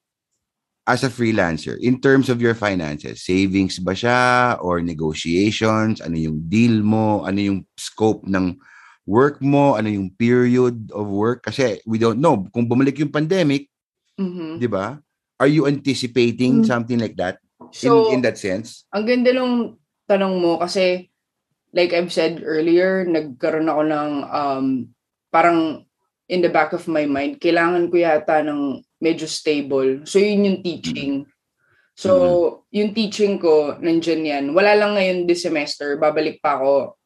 [0.89, 6.02] as a freelancer, in terms of your finances, savings ba siya or negotiations?
[6.02, 7.22] Ano yung deal mo?
[7.30, 8.58] Ano yung scope ng
[9.06, 9.78] work mo?
[9.78, 11.45] Ano yung period of work?
[11.45, 12.41] Kasi we don't know.
[12.50, 13.70] Kung bumalik yung pandemic,
[14.18, 14.58] Mhm.
[14.58, 14.97] di ba?
[15.38, 16.66] Are you anticipating Mm.
[16.66, 17.38] something like that
[17.70, 18.89] So, in, in that sense?
[18.89, 19.78] ang ganda nung
[20.10, 21.14] tanong mo kasi
[21.74, 24.66] like I've said earlier, nagkaroon ako ng um,
[25.30, 25.86] parang
[26.30, 30.05] in the back of my mind, kailangan ko yata ng medyo stable.
[30.05, 31.30] So yun yung teaching.
[31.93, 34.45] So yung teaching ko, nandyan yan.
[34.53, 36.97] Wala lang ngayon this semester, babalik pa ako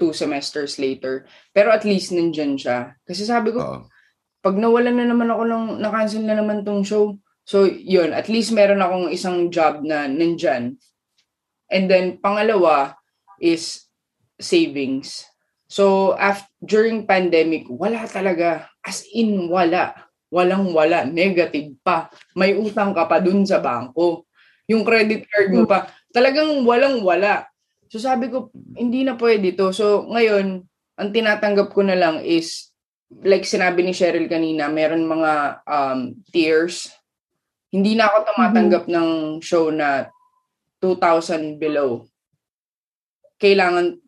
[0.00, 1.28] two semesters later.
[1.52, 2.96] Pero at least nandyan siya.
[3.04, 3.88] Kasi sabi ko,
[4.40, 7.20] pag nawalan na naman ako ng, na-cancel na naman tong show.
[7.44, 10.80] So, yun, at least meron akong isang job na nandyan.
[11.70, 12.98] And then, pangalawa
[13.38, 13.86] is
[14.36, 15.24] savings.
[15.70, 18.66] So, after, during pandemic, wala talaga.
[18.82, 19.94] As in, wala.
[20.30, 21.06] Walang wala.
[21.06, 22.10] Negative pa.
[22.34, 24.26] May utang ka pa dun sa bangko.
[24.66, 25.90] Yung credit card mo pa.
[26.10, 27.46] Talagang walang wala.
[27.90, 29.70] So, sabi ko, hindi na pwede to.
[29.70, 30.62] So, ngayon,
[30.98, 32.70] ang tinatanggap ko na lang is
[33.18, 36.94] like sinabi ni Cheryl kanina, meron mga um, tiers.
[37.74, 39.08] Hindi na ako tumatanggap ng
[39.42, 40.10] show na
[40.80, 42.08] 2,000 below.
[43.40, 44.00] Kailangan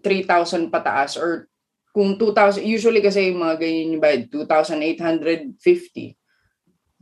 [0.00, 1.50] 3,000 pataas or
[1.92, 6.16] kung 2,000, usually kasi yung mga ganyan yung bayad, 2,850.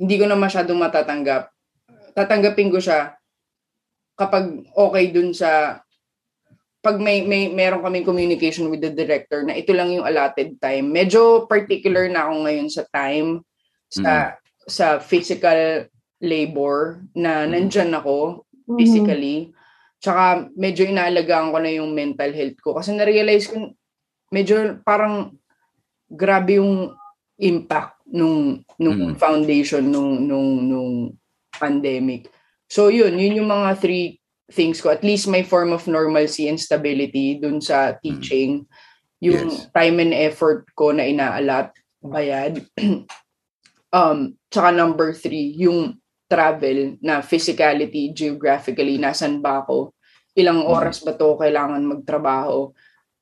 [0.00, 1.54] Hindi ko na masyadong matatanggap.
[2.10, 3.14] Tatanggapin ko siya
[4.18, 5.80] kapag okay dun sa
[6.80, 10.90] pag may may meron kaming communication with the director na ito lang yung allotted time.
[10.90, 13.44] Medyo particular na ako ngayon sa time
[13.86, 15.86] sa sa physical
[16.20, 18.78] labor na nandyan ako Mhm.
[18.78, 19.36] physically.
[20.00, 23.74] Tsaka medyo inaalagaan ko na yung mental health ko kasi na-realize ko
[24.30, 25.34] medyo parang
[26.08, 26.94] grabe yung
[27.36, 29.16] impact nung nung Mm.
[29.18, 30.92] foundation nung nung nung
[31.58, 32.30] pandemic.
[32.70, 34.18] So yun, yun yung mga three
[34.50, 34.90] things ko.
[34.90, 38.66] At least may form of normalcy and stability dun sa teaching.
[39.20, 39.68] Yung Yes.
[39.74, 42.64] time and effort ko na inaalat, bayad.
[43.92, 45.98] um, tsaka number three, yung
[46.30, 49.90] travel na physicality, geographically, nasan ba ako?
[50.38, 52.70] Ilang oras ba to kailangan magtrabaho?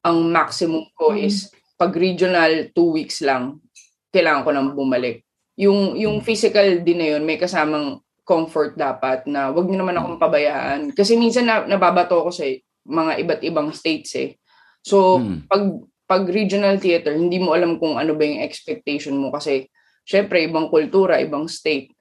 [0.05, 1.25] Ang maximum ko Mm.
[1.25, 1.49] is
[1.81, 3.65] pag regional, two weeks lang,
[4.13, 5.25] kailangan ko nang bumalik.
[5.57, 10.21] Yung, yung physical din na yun, may kasamang comfort dapat na wag niyo naman akong
[10.21, 10.93] pabayaan.
[10.93, 12.45] Kasi minsan na, nababato ko sa
[12.85, 14.37] mga iba't ibang states eh.
[14.85, 15.49] So, Mm.
[15.49, 15.65] pag
[16.09, 19.69] pag regional theater, hindi mo alam kung ano ba yung expectation mo kasi
[20.09, 21.93] syempre ibang kultura, ibang state.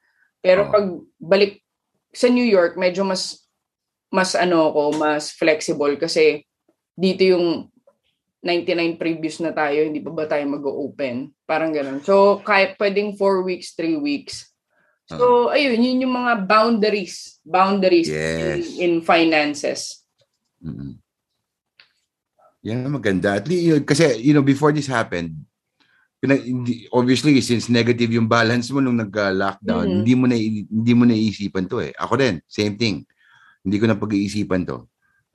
[0.47, 0.71] Pero Oo.
[0.71, 0.85] pag
[1.19, 1.59] balik
[2.15, 3.43] sa New York, medyo mas
[4.07, 6.47] mas ano ko, mas flexible kasi
[6.95, 7.67] dito yung
[8.39, 11.35] 99 previous na tayo, hindi pa ba tayo mag-open?
[11.43, 11.99] Parang ganun.
[11.99, 14.47] So, kahit pwedeng 4 weeks, 3 weeks.
[15.07, 17.39] So, ayun, yun yung mga boundaries.
[17.43, 18.79] Boundaries Yes.
[18.79, 20.03] in, in finances.
[20.59, 20.99] Mm.
[22.67, 23.39] Yan ang maganda.
[23.39, 25.46] At least, kasi, you know, before this happened,
[26.93, 29.95] obviously, since negative yung balance mo nung nag-lockdown, Mhm.
[30.01, 31.93] hindi mo na hindi mo naiisipan to eh.
[31.97, 33.05] Ako din, same thing.
[33.63, 34.87] Hindi ko na pag-iisipan to.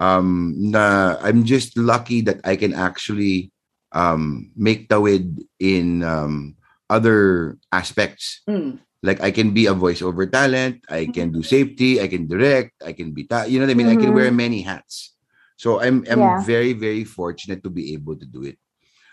[0.02, 3.52] Um, na I'm just lucky that I can actually
[3.92, 6.56] um, make tawid in um,
[6.88, 8.40] other aspects.
[8.48, 8.80] Mm.
[9.04, 12.96] Like I can be a voiceover talent, I can do safety, I can direct, I
[12.96, 13.92] can be ta- you know what I mean?
[13.92, 14.16] I can Mhm.
[14.16, 15.12] wear many hats.
[15.60, 16.40] So I'm I'm Yeah.
[16.40, 18.61] very very fortunate to be able to do it.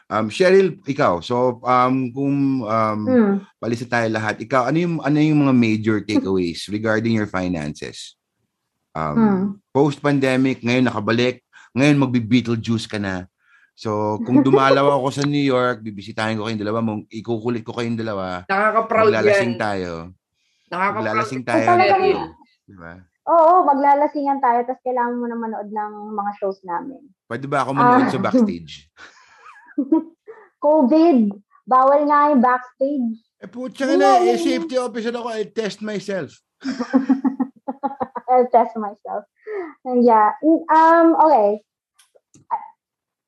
[0.09, 1.21] Um Cheryl, ikaw.
[1.21, 3.33] So um kung um Hmm.
[3.55, 8.17] palisa tayo lahat, ikaw ano yung ano yung mga major takeaways regarding your finances?
[8.91, 9.43] Um Hmm.
[9.69, 13.29] post-pandemic, ngayon nakabalik, ngayon magbi-Beetlejuice ka na.
[13.77, 17.95] So, kung dumalaw ako sa New York, bibisitahin ko kayong dalawa, mong ikukulit ko kayong
[17.95, 19.61] dalawa, Nakaka-proud maglalasing yan.
[19.61, 19.91] tayo.
[20.67, 20.99] Nakaka-proud.
[20.99, 21.63] Maglalasing Ay, tayo.
[21.69, 22.19] talagang- Cheryl.
[22.67, 22.91] Diba?
[23.23, 26.99] Oo, maglalasingan tayo tapos kailangan mo na manood ng mga shows namin.
[27.23, 28.11] Pwede ba ako manood Ah.
[28.11, 28.89] sa backstage?
[30.65, 31.19] COVID!
[31.69, 33.21] Bawal nga yung backstage.
[33.39, 36.33] Eh, putya nga na, eh, safety officer ako, I test myself.
[38.29, 39.23] I'll test myself.
[39.87, 40.35] And yeah.
[40.43, 41.61] Um, okay.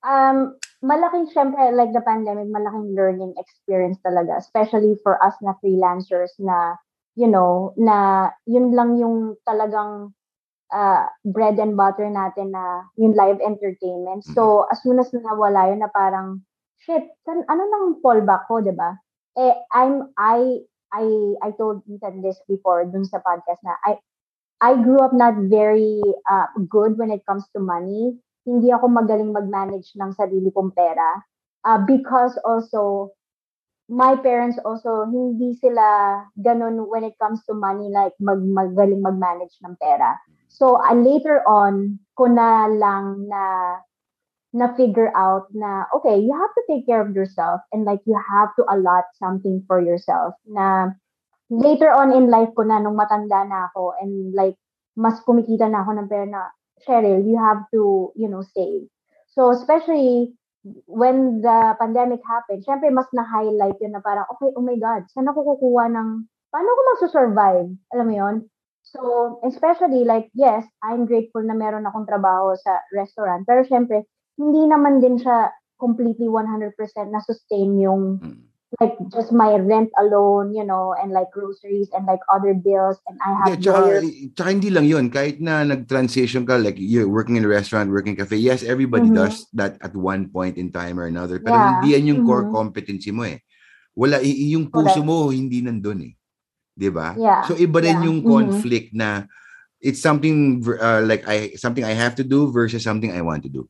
[0.02, 6.34] Um, malaking, syempre, like the pandemic, malaking learning experience talaga, especially for us na freelancers
[6.42, 6.76] na,
[7.16, 10.12] you know, na yun lang yung talagang
[10.72, 14.24] uh, bread and butter natin na yung live entertainment.
[14.24, 16.42] So, as soon as nawala yun na parang,
[16.82, 18.98] shit, san, ano nang fallback ko, di ba?
[19.38, 21.06] Eh, I'm, I, I,
[21.40, 23.96] I told Ethan this before dun sa podcast na I,
[24.60, 28.18] I grew up not very uh, good when it comes to money.
[28.44, 31.22] Hindi ako magaling mag-manage ng sarili kong pera.
[31.62, 33.14] Uh, because also,
[33.92, 39.52] my parents also, hindi sila ganun when it comes to money, like mag magaling mag-manage
[39.68, 40.16] ng pera.
[40.48, 43.44] So, uh, later on, ko na lang na
[44.56, 48.16] na figure out na, okay, you have to take care of yourself and like you
[48.16, 50.92] have to allot something for yourself na
[51.48, 54.60] later on in life ko na nung matanda na ako and like
[54.96, 56.52] mas kumikita na ako ng pera na,
[56.84, 58.88] Cheryl, you have to, you know, save.
[59.32, 60.36] So, especially
[60.86, 65.30] when the pandemic happened, syempre mas na-highlight yun na parang, okay, oh my God, saan
[65.30, 66.10] ako kukuha ng,
[66.54, 67.70] paano ko magsusurvive?
[67.94, 68.36] Alam mo yon
[68.82, 73.48] So, especially like, yes, I'm grateful na meron akong trabaho sa restaurant.
[73.48, 74.04] Pero syempre,
[74.36, 76.76] hindi naman din siya completely 100%
[77.08, 78.51] na sustain yung Mm.
[78.80, 83.20] Like just my rent alone, you know, and like groceries and like other bills and
[83.20, 84.06] I have Yeah, tsaka, lawyers.
[84.38, 85.12] tsaka hindi lang yun.
[85.12, 89.16] Kahit na nag-transition ka, like you're working in a restaurant, working cafe, yes, everybody Mhm.
[89.16, 91.44] does that at one point in time or another.
[91.44, 91.76] Pero Yeah.
[91.76, 92.56] hindi yan yung core Mhm.
[92.56, 93.44] competency mo eh.
[93.92, 95.06] Wala, yung puso Correct.
[95.06, 96.14] mo, hindi nandun eh.
[96.80, 97.12] 'Di ba?
[97.20, 97.44] Yeah.
[97.44, 98.08] So iba rin Yeah.
[98.08, 98.32] yung Mhm.
[98.32, 99.28] conflict na
[99.84, 103.52] it's something uh, like I something I have to do versus something I want to
[103.52, 103.68] do.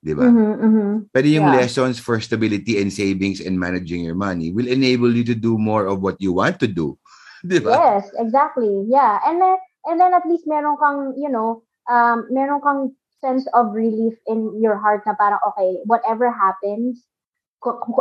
[0.00, 0.24] 'Di ba?
[0.28, 0.88] Mhm, mhm.
[1.12, 1.60] Pero yung Yeah.
[1.60, 5.84] lessons for stability and savings and managing your money will enable you to do more
[5.84, 6.96] of what you want to do.
[7.44, 7.76] 'Di ba?
[7.76, 8.84] Yes, exactly.
[8.88, 9.20] Yeah.
[9.28, 9.56] And then
[9.88, 12.80] and then at least meron kang, you know, um meron kang
[13.20, 17.04] sense of relief in your heart na parang okay, whatever happens,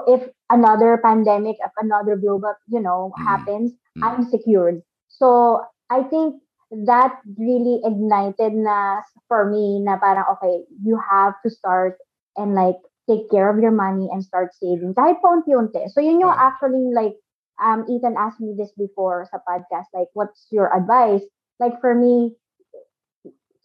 [0.08, 3.28] if another pandemic, if another global, you know, Mm.
[3.28, 4.04] happens, Mm.
[4.08, 4.80] I'm secured.
[5.12, 5.60] So,
[5.92, 6.40] I think
[6.72, 11.98] that really ignited na for me na parang okay, you have to start
[12.38, 12.78] and like
[13.10, 14.94] take care of your money and start saving.
[14.94, 15.90] Kahit paunti-unti.
[15.90, 17.18] So, yun yung actually like
[17.62, 21.26] um, Ethan asked me this before sa podcast, like, what's your advice?
[21.60, 22.38] Like, for me,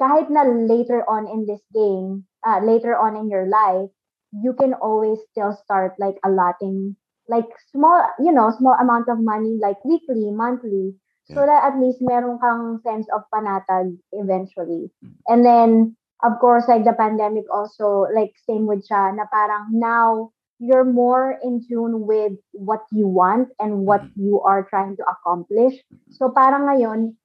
[0.00, 3.90] kahit na later on in this game, uh, later on in your life,
[4.32, 6.96] you can always still start like allotting
[7.28, 10.94] like small, you know, small amount of money, like weekly, monthly,
[11.24, 11.48] so Yeah.
[11.48, 14.92] that at least meron kang sense of panatag eventually.
[15.28, 20.30] And then, of course, like the pandemic also, like same with siya, na parang now,
[20.62, 25.76] you're more in tune with what you want and what you are trying to accomplish.
[26.14, 27.18] So parang ngayon,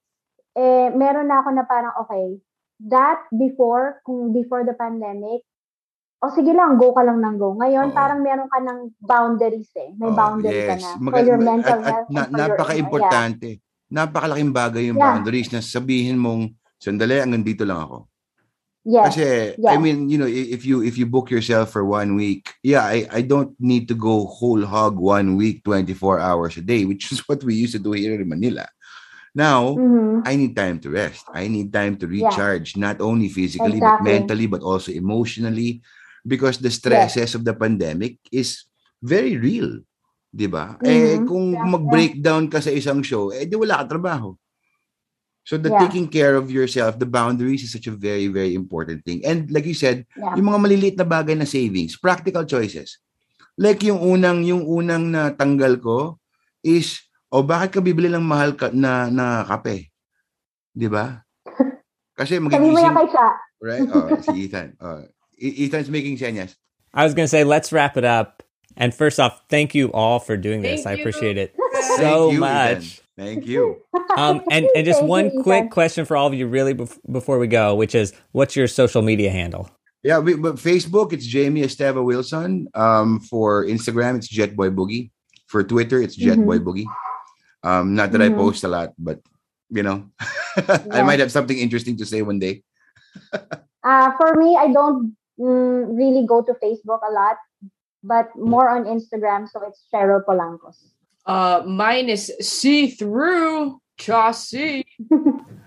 [0.57, 2.41] eh, meron na ako na parang, okay,
[2.89, 5.45] that before, kung before the pandemic,
[6.19, 7.55] o sige lang, go ka lang ng go.
[7.55, 7.59] Oo.
[7.63, 9.95] Ngayon, parang meron ka ng boundaries eh.
[9.95, 10.83] May Oh, boundary ka yes.
[10.83, 10.91] na.
[10.99, 12.09] Maga- for your mental at, at health.
[12.11, 13.49] na, napaka-importante.
[13.89, 15.17] Napakalaking bagay yung Yeah.
[15.17, 17.97] boundaries na sabihin mong, sandali, hanggang dito lang ako.
[18.85, 19.03] Yeah.
[19.03, 19.05] Yes.
[19.11, 19.23] Kasi
[19.59, 19.71] yes.
[19.73, 23.05] I mean, you know, if you if you book yourself for one week, yeah, I
[23.11, 27.19] I don't need to go whole hog one week, 24 hours a day, which is
[27.27, 28.65] what we used to do here in Manila.
[29.35, 30.23] Now, Mhm.
[30.25, 31.27] I need time to rest.
[31.35, 32.29] I need time to Yeah.
[32.31, 34.05] recharge, not only physically but Exactly.
[34.05, 35.81] mentally, but also emotionally,
[36.25, 38.65] because the stresses of the pandemic is
[39.03, 39.81] very real.
[40.29, 40.77] 'Di ba?
[40.81, 41.25] Eh Mhm.
[41.25, 44.37] kung Yeah, mag-breakdown ka sa isang show, eh di wala ka trabaho.
[45.41, 45.81] So the Yeah.
[45.81, 49.25] taking care of yourself, the boundaries is such a very very important thing.
[49.25, 50.37] And like you said, Yeah.
[50.37, 53.01] yung mga maliliit na bagay na savings, practical choices.
[53.57, 56.21] Like yung unang yung unang na tanggal ko
[56.61, 57.01] is
[57.33, 59.89] o bakit ka bibili ng mahal ka, na na kape?
[60.77, 61.25] 'Di ba?
[62.19, 63.27] Kasi Sabi mo magigising, Cha.
[63.65, 63.87] right?
[63.89, 64.77] Oh, si Ethan.
[64.77, 65.01] Oh,
[65.39, 66.53] E- Ethan's making senyas.
[66.91, 68.43] I was going to say, let's wrap it up.
[68.79, 70.83] And first off, thank you all for doing this.
[70.83, 71.01] Thank I you.
[71.03, 72.77] appreciate it Thank so you, much.
[72.77, 73.03] Ethan.
[73.17, 73.81] Thank you.
[74.17, 75.43] Um, and, and just Thank you, one Ethan.
[75.43, 78.67] quick question for all of you, really, bef- before we go, which is what's your
[78.67, 79.69] social media handle?
[80.01, 82.67] Yeah, we, but Facebook, it's Jamie Esteva Wilson.
[82.73, 85.11] Um, for Instagram, it's Jetboy Boogie.
[85.47, 86.85] For Twitter, it's Jetboy Boogie.
[87.63, 88.37] Um, not that I Mhm.
[88.37, 89.21] post a lot, but
[89.69, 90.09] you know,
[90.91, 92.63] I might have something interesting to say one day.
[93.81, 97.37] Uh, for me, I don't mm, really go to Facebook a lot,
[98.03, 99.47] but more on Instagram.
[99.49, 100.77] So it's Cheryl Polancos.
[101.25, 104.83] Uh, mine is see through Chaucy.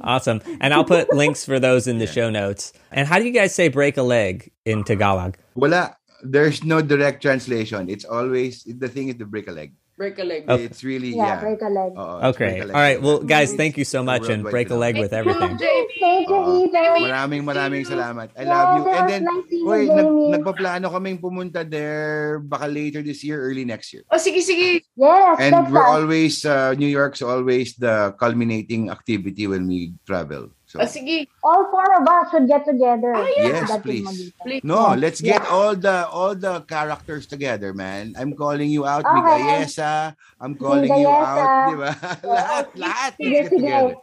[0.00, 0.40] Awesome.
[0.60, 2.72] And I'll put links for those in the show notes.
[2.90, 5.36] And how do you guys say break a leg in Tagalog?
[5.54, 5.96] Wala.
[6.22, 7.88] There's no direct translation.
[7.88, 9.72] It's always the thing is to break a leg.
[10.00, 10.48] Break a leg.
[10.48, 10.64] Okay.
[10.64, 11.40] It's really yeah, yeah.
[11.44, 11.92] break a leg.
[11.92, 12.54] Oo, it's Okay.
[12.56, 12.72] a leg.
[12.72, 12.98] All right.
[13.04, 15.60] Well, guys, thank you so much and break a leg with phenomenon.
[15.60, 15.84] everything.
[16.00, 16.64] Thank you, Oo.
[16.64, 17.04] Ethan.
[17.04, 18.32] Maraming maraming salamat.
[18.32, 18.84] I love you.
[18.88, 20.30] And then, nice seeing you, wait, nag, Jamie.
[20.32, 24.08] nagpaplano kaming pumunta there baka later this year, early next year.
[24.08, 24.88] Oh, sige, sige.
[24.96, 30.48] Yes, And we're always, uh, New York's always the culminating activity when we travel.
[30.70, 31.26] So, Oh, sige.
[31.42, 33.10] All four of us should get together.
[33.10, 33.58] Ah, yeah.
[33.58, 34.30] Yes, That's please.
[34.38, 34.62] Please.
[34.62, 35.50] no, let's get yes.
[35.50, 38.14] all the all the characters together, man.
[38.14, 39.18] I'm calling you out, Okay.
[39.18, 40.14] Migayesa.
[40.38, 41.90] I'm calling you out, di ba?
[42.22, 43.12] lahat, lahat.
[43.18, 43.66] Sige, Let's get sige.
[43.66, 43.94] together.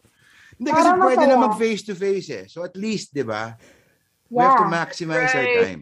[0.59, 1.39] Hindi kasi Para pwede masaya.
[1.39, 2.45] na mag-face to face eh.
[2.51, 3.55] So at least, di ba?
[4.28, 4.76] We have to Yeah.
[4.84, 5.59] maximize our Right.
[5.72, 5.82] time.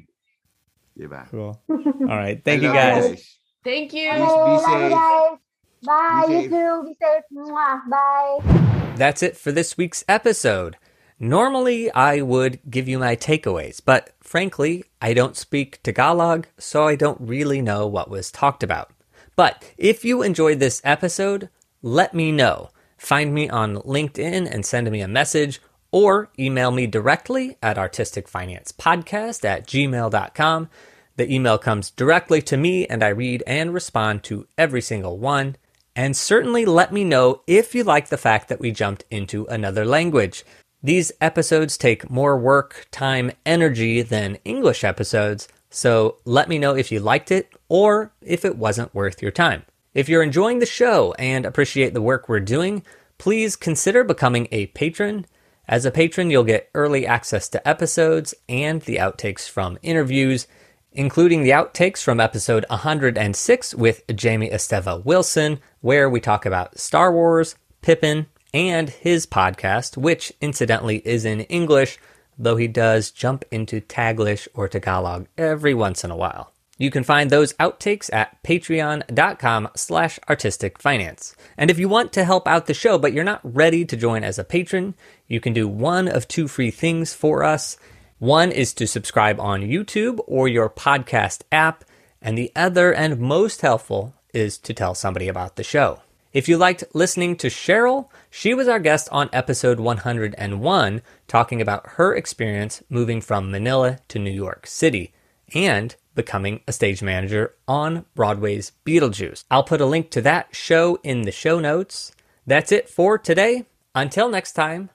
[0.93, 1.25] Di ba?
[1.33, 1.57] Cool.
[2.05, 2.37] All right.
[2.45, 3.17] Thank you guys.
[3.17, 3.23] guys.
[3.65, 4.13] Thank you.
[4.13, 4.93] Please Okay, be love you safe.
[4.93, 5.33] guys.
[5.81, 6.25] Bye.
[6.29, 6.51] Be you safe.
[6.53, 6.71] too.
[6.85, 7.25] Be safe.
[7.33, 7.77] Mwah.
[7.89, 8.84] Bye.
[8.95, 10.77] That's it for this week's episode.
[11.19, 16.95] Normally, I would give you my takeaways, but frankly, I don't speak Tagalog, so I
[16.95, 18.91] don't really know what was talked about.
[19.35, 21.49] But if you enjoyed this episode,
[21.81, 22.69] let me know.
[22.97, 29.43] Find me on LinkedIn and send me a message, or email me directly at artisticfinancepodcast
[29.43, 30.69] at gmail.com.
[31.17, 35.57] The email comes directly to me, and I read and respond to every single one.
[35.95, 39.85] And certainly let me know if you like the fact that we jumped into another
[39.85, 40.43] language.
[40.83, 46.91] These episodes take more work, time, energy than English episodes, so let me know if
[46.91, 49.63] you liked it or if it wasn't worth your time.
[49.93, 52.83] If you're enjoying the show and appreciate the work we're doing,
[53.17, 55.25] please consider becoming a patron.
[55.67, 60.47] As a patron, you'll get early access to episodes and the outtakes from interviews,
[60.91, 67.13] including the outtakes from episode 106 with Jamie Esteva Wilson, where we talk about Star
[67.13, 68.25] Wars, Pippin,
[68.55, 71.99] and his podcast, which incidentally is in English,
[72.39, 76.51] though he does jump into Taglish or Tagalog every once in a while.
[76.79, 81.35] You can find those outtakes at patreon.com slash artistic finance.
[81.55, 84.23] And if you want to help out the show, but you're not ready to join
[84.23, 84.95] as a patron,
[85.27, 87.77] you can do one of two free things for us.
[88.17, 91.85] One is to subscribe on YouTube or your podcast app,
[92.23, 96.01] and the other and most helpful is to tell somebody about the show.
[96.33, 101.87] If you liked listening to Cheryl, she was our guest on episode 101, talking about
[101.91, 105.13] her experience moving from Manila to New York City
[105.53, 109.45] and becoming a stage manager on Broadway's Beetlejuice.
[109.49, 112.11] I'll put a link to that show in the show notes.
[112.45, 113.65] That's it for today.
[113.93, 114.89] Until next time,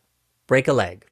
[0.47, 1.07] break a leg.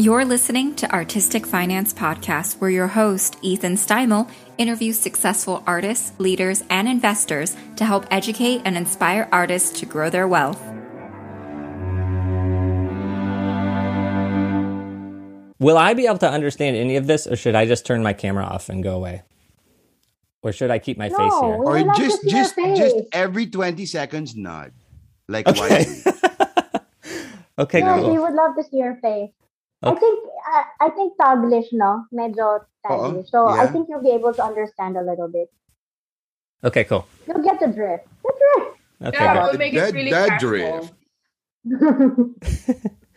[0.00, 6.64] You're listening to Artistic Finance Podcast, where your host, Ethan Steimel, interviews successful artists, leaders,
[6.70, 10.58] and investors to help educate and inspire artists to grow their wealth.
[15.58, 18.14] Will I be able to understand any of this, or should I just turn my
[18.14, 19.20] camera off and go away?
[20.42, 21.28] Or should I keep my face here?
[21.28, 24.72] Or would just see just just every 20 seconds nod.
[25.28, 25.60] Like Okay.
[25.60, 26.12] wisely.
[27.58, 28.12] okay, Yes, cool.
[28.14, 29.32] we would love to see your face.
[29.82, 30.18] I think
[30.52, 33.28] uh, I think Taglish, no, medyo Taglish.
[33.28, 35.50] So I think you'll be able to understand a little bit.
[36.62, 37.06] Okay, cool.
[37.26, 38.06] You'll get the drift.
[38.22, 39.42] The Okay, Yeah, good.
[39.50, 40.50] we'll make That- it really that casual.
[40.50, 40.92] drift.
[41.66, 42.76] drift.